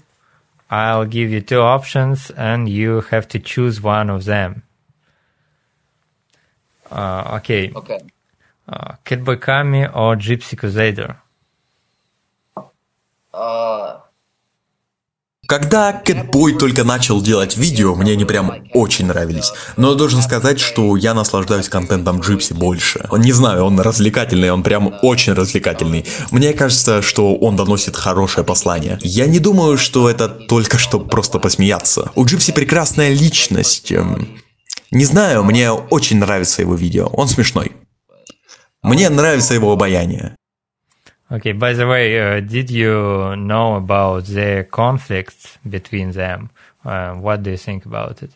I'll 0.70 1.04
give 1.04 1.30
you 1.30 1.40
two 1.40 1.60
options 1.60 2.30
and 2.30 2.68
you 2.68 3.02
have 3.02 3.28
to 3.28 3.38
choose 3.38 3.80
one 3.82 4.10
of 4.10 4.24
them. 4.24 4.62
Uh, 6.90 7.38
okay. 7.38 7.72
Okay. 7.74 8.00
Uh, 8.68 8.94
Catboy 9.04 9.40
Kami 9.40 9.84
or 9.86 10.16
Gypsy 10.16 10.56
Crusader? 10.56 11.16
Uh, 13.32 14.00
Когда 15.46 15.92
Catboy 15.92 16.54
только 16.54 16.84
начал 16.84 17.20
делать 17.20 17.56
видео, 17.56 17.94
мне 17.94 18.12
они 18.12 18.24
прям 18.24 18.64
очень 18.72 19.06
нравились. 19.06 19.52
Но 19.76 19.90
я 19.90 19.94
должен 19.96 20.22
сказать, 20.22 20.60
что 20.60 20.96
я 20.96 21.14
наслаждаюсь 21.14 21.68
контентом 21.68 22.20
Gypsy 22.20 22.54
больше. 22.54 23.06
Не 23.12 23.32
знаю, 23.32 23.64
он 23.64 23.78
развлекательный, 23.80 24.50
он 24.50 24.62
прям 24.62 24.94
очень 25.02 25.32
развлекательный. 25.34 26.06
Мне 26.30 26.52
кажется, 26.52 27.02
что 27.02 27.34
он 27.34 27.56
доносит 27.56 27.96
хорошее 27.96 28.44
послание. 28.44 28.98
Я 29.02 29.26
не 29.26 29.38
думаю, 29.38 29.76
что 29.76 30.08
это 30.08 30.28
только 30.28 30.78
что 30.78 31.00
просто 31.00 31.38
посмеяться. 31.38 32.10
У 32.14 32.24
Gypsy 32.24 32.52
прекрасная 32.52 33.10
личность. 33.10 33.92
Эм, 33.92 34.28
не 34.90 35.04
знаю, 35.04 35.44
мне 35.44 35.70
очень 35.70 36.18
нравится 36.18 36.62
его 36.62 36.74
видео. 36.74 37.06
Он 37.06 37.28
смешной. 37.28 37.72
Мне 38.82 39.08
нравится 39.08 39.54
его 39.54 39.72
обаяние. 39.72 40.36
Okay, 41.34 41.50
by 41.50 41.72
the 41.72 41.84
way, 41.88 42.20
uh, 42.20 42.38
did 42.38 42.70
you 42.70 43.34
know 43.34 43.74
about 43.74 44.26
the 44.26 44.68
conflicts 44.70 45.58
between 45.68 46.12
them? 46.12 46.48
Uh, 46.84 47.14
what 47.14 47.42
do 47.42 47.50
you 47.50 47.56
think 47.56 47.84
about 47.86 48.22
it? 48.22 48.30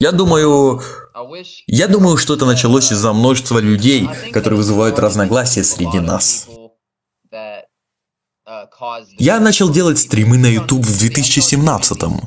Я 0.00 0.12
думаю, 0.12 0.80
я 1.66 1.86
думаю, 1.88 2.16
что 2.16 2.34
это 2.34 2.46
началось 2.46 2.90
из-за 2.92 3.12
множества 3.12 3.58
людей, 3.58 4.08
которые 4.32 4.56
вызывают 4.56 4.98
разногласия 4.98 5.64
среди 5.64 6.00
нас. 6.00 6.48
Я 9.18 9.40
начал 9.40 9.70
делать 9.70 9.98
стримы 9.98 10.38
на 10.38 10.46
YouTube 10.46 10.84
в 10.84 10.98
2017 10.98 12.02
-м. 12.02 12.20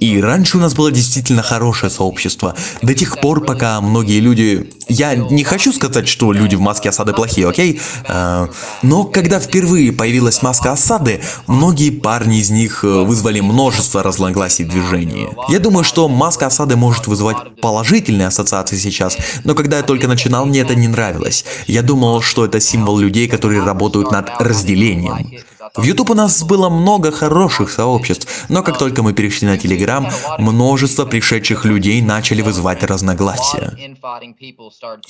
И 0.00 0.20
раньше 0.20 0.58
у 0.58 0.60
нас 0.60 0.74
было 0.74 0.90
действительно 0.90 1.42
хорошее 1.42 1.90
сообщество. 1.90 2.54
До 2.82 2.94
тех 2.94 3.20
пор, 3.20 3.44
пока 3.44 3.80
многие 3.80 4.20
люди... 4.20 4.70
Я 4.88 5.14
не 5.14 5.44
хочу 5.44 5.72
сказать, 5.72 6.08
что 6.08 6.32
люди 6.32 6.56
в 6.56 6.60
маске 6.60 6.88
осады 6.88 7.12
плохие, 7.12 7.48
окей? 7.48 7.80
А, 8.08 8.48
но 8.82 9.04
когда 9.04 9.40
впервые 9.40 9.92
появилась 9.92 10.42
маска 10.42 10.72
осады, 10.72 11.20
многие 11.46 11.90
парни 11.90 12.40
из 12.40 12.50
них 12.50 12.84
э, 12.84 12.88
вызвали 12.88 13.40
множество 13.40 14.02
разногласий 14.02 14.64
в 14.64 14.68
движении. 14.68 15.28
Я 15.48 15.60
думаю, 15.60 15.84
что 15.84 16.08
маска 16.08 16.46
осады 16.46 16.76
может 16.76 17.06
вызывать 17.06 17.60
положительные 17.60 18.26
ассоциации 18.26 18.76
сейчас, 18.76 19.16
но 19.44 19.54
когда 19.54 19.78
я 19.78 19.82
только 19.82 20.08
начинал, 20.08 20.46
мне 20.46 20.60
это 20.60 20.74
не 20.74 20.88
нравилось. 20.88 21.44
Я 21.66 21.82
думал, 21.82 22.22
что 22.22 22.44
это 22.44 22.60
символ 22.60 22.98
людей, 22.98 23.28
которые 23.28 23.62
работают 23.62 24.10
над 24.10 24.30
разделением. 24.40 25.30
В 25.74 25.84
YouTube 25.84 26.10
у 26.10 26.14
нас 26.14 26.42
было 26.42 26.68
много 26.68 27.10
хороших 27.10 27.70
сообществ, 27.70 28.28
но 28.50 28.62
как 28.62 28.78
только 28.78 29.02
мы 29.02 29.14
перешли 29.14 29.48
на 29.48 29.56
Telegram, 29.56 30.12
множество 30.38 31.06
пришедших 31.06 31.64
людей 31.64 32.02
начали 32.02 32.42
вызывать 32.42 32.82
разногласия. 32.82 33.72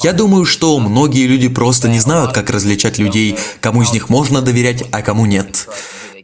Я 0.03 0.13
думаю, 0.13 0.45
что 0.45 0.79
многие 0.79 1.27
люди 1.27 1.49
просто 1.49 1.89
не 1.89 1.99
знают, 1.99 2.33
как 2.33 2.51
различать 2.51 2.99
людей, 2.99 3.37
кому 3.61 3.83
из 3.83 3.93
них 3.93 4.09
можно 4.09 4.41
доверять, 4.41 4.85
а 4.93 5.03
кому 5.03 5.27
нет. 5.27 5.52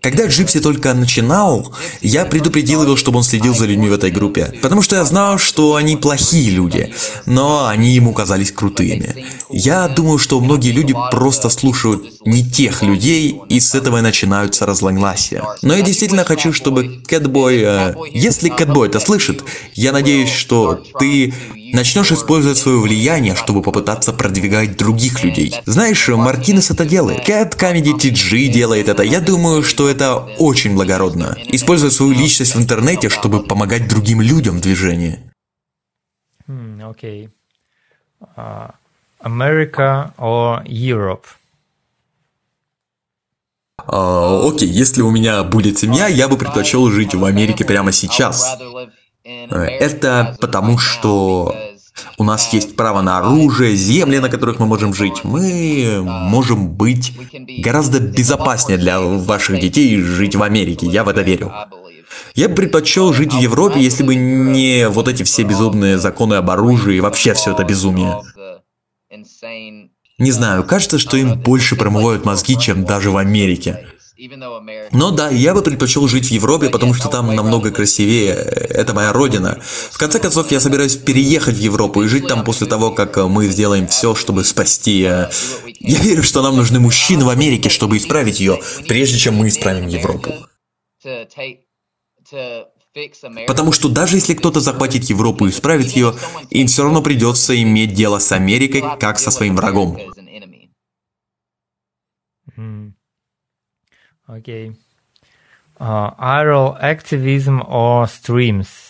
Когда 0.09 0.25
Джипси 0.25 0.61
только 0.61 0.94
начинал, 0.94 1.75
я 2.01 2.25
предупредил 2.25 2.83
его, 2.83 2.97
чтобы 2.97 3.18
он 3.18 3.25
следил 3.25 3.55
за 3.55 3.66
людьми 3.66 3.90
в 3.90 3.92
этой 3.92 4.11
группе, 4.11 4.55
потому 4.62 4.81
что 4.81 4.97
я 4.97 5.05
знал, 5.05 5.37
что 5.37 5.75
они 5.75 5.99
плохие 5.99 6.51
люди, 6.51 6.94
но 7.27 7.66
они 7.66 7.90
ему 7.90 8.14
казались 8.14 8.51
крутыми. 8.51 9.27
Я 9.51 9.87
думаю, 9.87 10.16
что 10.16 10.40
многие 10.40 10.73
люди 10.73 10.94
просто 11.11 11.51
слушают 11.51 12.25
не 12.25 12.42
тех 12.42 12.83
людей, 12.83 13.38
и 13.51 13.61
с 13.61 13.75
этого 13.75 13.99
и 13.99 14.01
начинаются 14.01 14.64
разногласия. 14.64 15.44
Но 15.61 15.75
я 15.75 15.83
действительно 15.83 16.25
хочу, 16.25 16.55
чтобы 16.55 17.03
Кэтбой... 17.07 17.61
Э, 17.62 17.94
если 18.11 18.49
Кэтбой 18.49 18.88
это 18.88 19.01
слышит, 19.01 19.44
я 19.75 19.92
надеюсь, 19.92 20.31
что 20.31 20.83
ты 20.99 21.35
начнешь 21.73 22.12
использовать 22.12 22.59
свое 22.59 22.79
влияние, 22.79 23.35
чтобы 23.35 23.62
попытаться 23.62 24.12
продвигать 24.12 24.77
других 24.77 25.23
людей. 25.23 25.55
Знаешь, 25.66 26.09
Мартинес 26.09 26.71
это 26.71 26.85
делает. 26.85 27.25
Кэт 27.25 27.55
Comedy 27.55 27.94
TG 27.94 28.49
делает 28.49 28.88
это. 28.88 29.03
Я 29.03 29.21
думаю, 29.21 29.62
что 29.62 29.88
это 29.88 29.98
очень 30.07 30.75
благородно. 30.75 31.37
Используя 31.47 31.91
свою 31.91 32.13
личность 32.13 32.55
в 32.55 32.59
интернете, 32.59 33.09
чтобы 33.09 33.43
помогать 33.43 33.89
другим 33.89 34.21
людям 34.21 34.59
в 34.59 34.61
движении. 34.61 35.19
Окей. 36.83 37.29
Америка 39.21 40.15
or 40.17 40.65
Europe? 40.65 41.25
Uh, 43.87 44.49
окей, 44.49 44.69
если 44.69 45.03
у 45.03 45.11
меня 45.11 45.45
будет 45.45 45.79
семья, 45.79 46.09
я 46.09 46.29
бы 46.29 46.37
предпочел 46.37 46.91
жить 46.91 47.15
в 47.15 47.25
Америке 47.25 47.65
прямо 47.65 47.93
сейчас. 47.93 48.59
Э, 49.25 49.65
это 49.65 50.37
потому, 50.41 50.79
что 50.79 51.55
У 52.17 52.25
нас 52.25 52.53
есть 52.53 52.77
право 52.77 53.03
на 53.03 53.19
оружие, 53.19 53.77
земли, 53.77 54.19
на 54.19 54.29
которых 54.29 54.59
мы 54.59 54.67
можем 54.67 54.95
жить. 54.95 55.25
Мы 55.25 56.01
можем 56.03 56.69
быть 56.69 57.13
гораздо 57.59 58.01
безопаснее 58.01 58.79
для 58.79 59.01
ваших 59.01 59.61
детей 59.61 60.01
жить 60.01 60.37
в 60.37 60.43
Америке. 60.43 60.87
Я 60.87 61.05
в 61.05 61.09
это 61.09 61.23
верю. 61.23 61.53
Я 62.35 62.49
бы 62.49 62.55
предпочел 62.55 63.13
жить 63.13 63.33
в 63.33 63.39
Европе, 63.39 63.81
если 63.81 64.03
бы 64.03 64.15
не 64.15 64.89
вот 64.89 65.09
эти 65.09 65.23
все 65.23 65.43
безумные 65.43 65.99
законы 65.99 66.35
об 66.35 66.51
оружии 66.51 66.97
и 66.97 67.01
вообще 67.01 67.35
все 67.35 67.53
это 67.53 67.65
безумие. 67.65 68.23
Не 70.19 70.33
знаю, 70.33 70.65
кажется, 70.65 70.99
что 70.99 71.17
им 71.17 71.41
больше 71.41 71.77
промывают 71.77 72.25
мозги, 72.25 72.59
чем 72.59 72.85
даже 72.85 73.11
в 73.11 73.17
Америке. 73.17 73.87
Но 74.92 75.11
да, 75.12 75.31
я 75.31 75.54
бы 75.54 75.62
предпочел 75.62 76.09
жить 76.09 76.26
в 76.26 76.31
Европе, 76.33 76.70
потому 76.70 76.92
что 76.92 77.09
там 77.09 77.35
намного 77.35 77.70
красивее. 77.70 78.31
Это 78.31 78.92
моя 78.92 79.12
родина. 79.12 79.61
В 79.62 79.96
конце 79.96 80.18
концов, 80.18 80.50
я 80.50 80.59
собираюсь 80.59 80.96
переехать 80.96 81.54
в 81.54 81.61
Европу 81.61 82.02
и 82.02 82.09
жить 82.09 82.26
там 82.26 82.42
после 82.42 82.66
того, 82.66 82.90
как 82.90 83.16
мы 83.16 83.46
сделаем 83.46 83.87
все, 83.87 84.16
чтобы 84.16 84.44
спасти... 84.44 85.00
Я 85.00 85.31
верю, 85.78 86.24
что 86.24 86.42
нам 86.42 86.57
нужны 86.57 86.81
мужчины 86.81 87.24
в 87.24 87.28
Америке, 87.28 87.68
чтобы 87.68 87.96
исправить 87.96 88.40
ее, 88.40 88.59
прежде 88.88 89.18
чем 89.18 89.37
мы 89.37 89.48
исправим 89.48 89.87
Европу. 89.87 90.35
Потому 93.46 93.72
что 93.72 93.88
даже 93.88 94.16
если 94.16 94.35
кто-то 94.35 94.59
захватит 94.59 95.04
Европу 95.04 95.46
и 95.46 95.50
исправит 95.50 95.90
ее, 95.92 96.14
им 96.50 96.66
все 96.66 96.83
равно 96.83 97.02
придется 97.02 97.61
иметь 97.62 97.94
дело 97.94 98.18
с 98.18 98.33
Америкой, 98.33 98.83
как 98.98 99.20
со 99.20 99.31
своим 99.31 99.54
врагом. 99.54 99.96
Okay. 104.31 104.73
Uh, 105.81 106.11
IRL 106.12 106.83
activism 106.83 107.62
or 107.67 108.07
streams? 108.07 108.88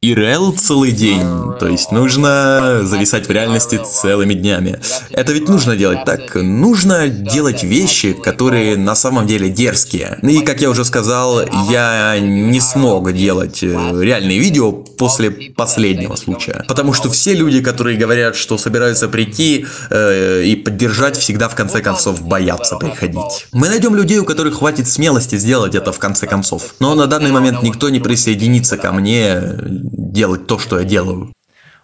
ИРЛ 0.00 0.52
целый 0.52 0.92
день, 0.92 1.26
то 1.58 1.66
есть 1.66 1.90
нужно 1.90 2.82
зависать 2.84 3.26
в 3.26 3.32
реальности 3.32 3.80
целыми 3.84 4.34
днями. 4.34 4.78
Это 5.10 5.32
ведь 5.32 5.48
нужно 5.48 5.74
делать 5.74 6.04
так. 6.04 6.36
Нужно 6.36 7.08
делать 7.08 7.64
вещи, 7.64 8.12
которые 8.12 8.76
на 8.76 8.94
самом 8.94 9.26
деле 9.26 9.48
дерзкие. 9.48 10.20
И, 10.22 10.42
как 10.42 10.60
я 10.60 10.70
уже 10.70 10.84
сказал, 10.84 11.40
я 11.68 12.16
не 12.20 12.60
смог 12.60 13.12
делать 13.12 13.64
э, 13.64 13.66
реальные 14.00 14.38
видео 14.38 14.70
после 14.70 15.32
последнего 15.32 16.14
случая. 16.14 16.64
Потому 16.68 16.92
что 16.92 17.10
все 17.10 17.34
люди, 17.34 17.60
которые 17.60 17.98
говорят, 17.98 18.36
что 18.36 18.56
собираются 18.56 19.08
прийти 19.08 19.66
э, 19.90 20.44
и 20.44 20.54
поддержать, 20.54 21.16
всегда 21.16 21.48
в 21.48 21.56
конце 21.56 21.80
концов 21.80 22.22
боятся 22.22 22.76
приходить. 22.76 23.48
Мы 23.52 23.68
найдем 23.68 23.96
людей, 23.96 24.20
у 24.20 24.24
которых 24.24 24.58
хватит 24.58 24.86
смелости 24.86 25.36
сделать 25.38 25.74
это 25.74 25.90
в 25.90 25.98
конце 25.98 26.28
концов. 26.28 26.76
Но 26.78 26.94
на 26.94 27.08
данный 27.08 27.32
момент 27.32 27.64
никто 27.64 27.88
не 27.88 27.98
присоединится 27.98 28.76
ко 28.76 28.92
мне 28.92 29.87
делать 29.90 30.46
то, 30.46 30.58
что 30.58 30.78
я 30.78 30.84
делаю. 30.84 31.32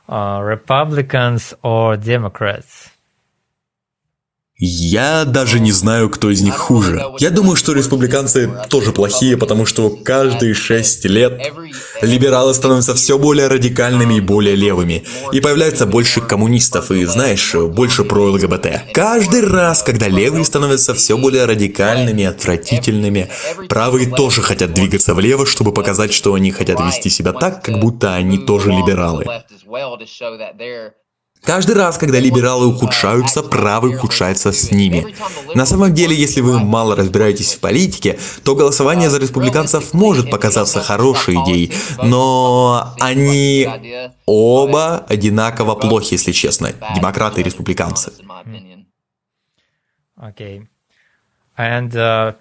Uh, 0.07 0.43
Republicans 0.43 1.57
or 1.63 1.97
Democrats? 1.97 2.94
Я 4.67 5.27
даже 5.27 5.61
не 5.61 5.73
знаю, 5.73 6.09
кто 6.09 6.31
из 6.31 6.41
них 6.41 6.57
хуже. 6.57 7.05
Я 7.19 7.29
думаю, 7.29 7.55
что 7.55 7.75
республиканцы 7.75 8.51
тоже 8.71 8.93
плохие, 8.93 9.37
потому 9.37 9.67
что 9.67 9.91
каждые 9.91 10.55
шесть 10.55 11.05
лет 11.05 11.53
либералы 12.01 12.55
становятся 12.55 12.95
все 12.95 13.19
более 13.19 13.49
радикальными 13.49 14.15
и 14.15 14.21
более 14.21 14.55
левыми. 14.57 15.05
И 15.33 15.41
появляется 15.41 15.85
больше 15.85 16.23
коммунистов 16.23 16.91
и, 16.91 17.05
знаешь, 17.05 17.55
больше 17.55 18.05
про 18.05 18.31
ЛГБТ. 18.31 18.93
Каждый 18.95 19.43
раз, 19.43 19.83
когда 19.83 20.09
левые 20.09 20.47
становятся 20.47 20.95
все 20.95 21.19
более 21.19 21.45
радикальными, 21.45 22.25
отвратительными, 22.25 23.29
правые 23.69 24.11
тоже 24.11 24.41
хотят 24.41 24.73
двигаться 24.73 25.13
влево, 25.13 25.45
чтобы 25.45 25.73
показать, 25.73 26.15
что 26.15 26.33
они 26.33 26.51
хотят 26.51 26.81
вести 26.81 27.11
себя 27.11 27.35
так, 27.35 27.63
как 27.63 27.81
будто 27.81 28.15
они 28.15 28.39
тоже 28.39 28.71
либералы. 28.71 29.27
Каждый 31.45 31.75
раз, 31.77 31.99
когда 31.99 32.19
либералы 32.19 32.67
ухудшаются, 32.67 33.43
правый 33.43 33.95
ухудшается 33.95 34.51
с 34.53 34.71
ними. 34.71 35.15
На 35.55 35.67
самом 35.67 35.93
деле, 35.93 36.17
если 36.17 36.41
вы 36.41 36.59
мало 36.59 36.97
разбираетесь 36.97 37.55
в 37.55 37.61
политике, 37.61 38.19
то 38.45 38.55
голосование 38.55 39.11
за 39.11 39.19
республиканцев 39.19 39.93
может 39.93 40.31
показаться 40.31 40.81
хорошей 40.81 41.35
идеей, 41.43 41.73
но 42.03 42.95
они 43.01 43.69
оба 44.27 45.05
одинаково 45.09 45.75
плохи, 45.75 46.15
если 46.15 46.33
честно, 46.33 46.73
демократы 46.95 47.41
и 47.41 47.45
республиканцы. 47.45 48.13
Okay. 50.17 50.67
And 51.59 51.95
uh, 51.95 52.33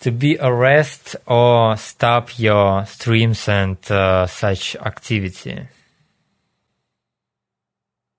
to 0.00 0.12
be 0.12 0.36
arrest 0.38 1.16
or 1.26 1.76
stop 1.76 2.38
your 2.38 2.86
streams 2.86 3.48
and 3.48 3.76
uh, 3.90 4.26
such 4.26 4.76
activity. 4.76 5.68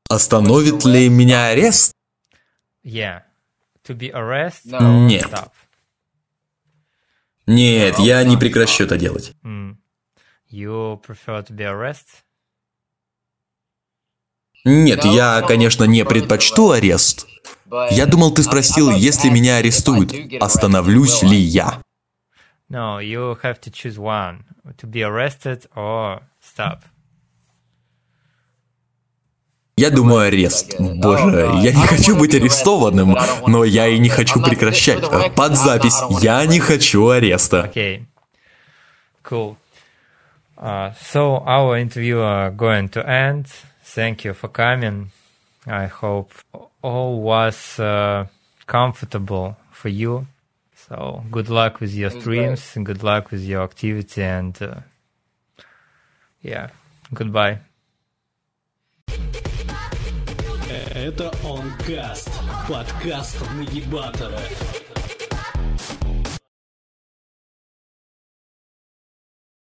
Остановит 0.09 0.85
ли 0.85 1.09
меня 1.09 1.47
арест? 1.47 1.93
Yeah. 2.83 3.21
To 3.87 3.97
be 3.97 4.11
arrest 4.11 4.65
Нет. 5.07 5.25
stop. 5.25 5.51
Нет, 7.45 7.99
я 7.99 8.23
не 8.23 8.37
прекращу 8.37 8.83
это 8.83 8.97
делать. 8.97 9.33
Mm. 9.43 9.77
You 10.49 11.01
prefer 11.01 11.45
to 11.47 11.51
be 11.55 11.65
arrest? 11.65 12.05
Нет, 14.65 15.05
я, 15.05 15.41
конечно, 15.41 15.85
не 15.85 16.03
предпочту 16.03 16.71
арест. 16.71 17.25
Я 17.91 18.05
думал, 18.05 18.33
ты 18.33 18.43
спросил, 18.43 18.91
если 18.91 19.29
меня 19.29 19.57
арестуют, 19.57 20.13
остановлюсь 20.41 21.23
ли 21.23 21.37
я? 21.37 21.81
No, 22.69 22.99
you 22.99 23.39
have 23.41 23.61
to 23.61 23.71
choose 23.71 23.97
one. 23.97 24.43
To 24.77 24.87
be 24.87 25.01
arrested 25.01 25.69
or 25.73 26.21
stop. 26.41 26.81
Я 29.77 29.91
думаю, 29.91 30.27
арест. 30.27 30.75
Боже, 30.79 31.51
я 31.61 31.71
не 31.71 31.85
хочу 31.85 32.17
быть 32.17 32.33
арестованным, 32.33 33.15
но 33.45 33.63
я 33.63 33.87
и 33.87 33.99
не 33.99 34.09
хочу 34.09 34.41
прекращать. 34.41 35.03
Под 35.35 35.55
запись, 35.55 36.01
я 36.19 36.43
не 36.47 36.59
хочу 36.59 37.09
ареста. 37.09 37.71
Okay. 37.71 38.03
Cool. 39.23 39.55
Uh, 40.57 40.91
so 40.99 41.43
our 41.45 41.77
interview 41.77 42.17
are 42.17 42.49
going 42.49 42.89
to 42.89 43.07
end. 43.07 43.45
Thank 43.83 44.25
you 44.25 44.33
for 44.33 44.47
coming. 44.47 45.11
I 45.67 45.85
hope 45.85 46.31
all 46.81 47.21
was 47.21 47.77
uh, 47.79 48.25
comfortable 48.65 49.57
for 49.71 49.89
you. 49.89 50.25
So 50.75 51.23
good 51.29 51.49
luck 51.49 51.79
with 51.79 51.93
your 51.93 52.09
streams 52.09 52.75
and 52.75 52.83
good 52.83 53.03
luck 53.03 53.29
with 53.29 53.43
your 53.43 53.61
activity 53.61 54.23
and 54.23 54.57
uh, 54.59 54.75
yeah, 56.41 56.69
goodbye. 57.13 57.59
Это 60.97 61.31
OnCast, 61.43 62.31
подкаст 62.67 63.37
Нагибатора. 63.55 64.39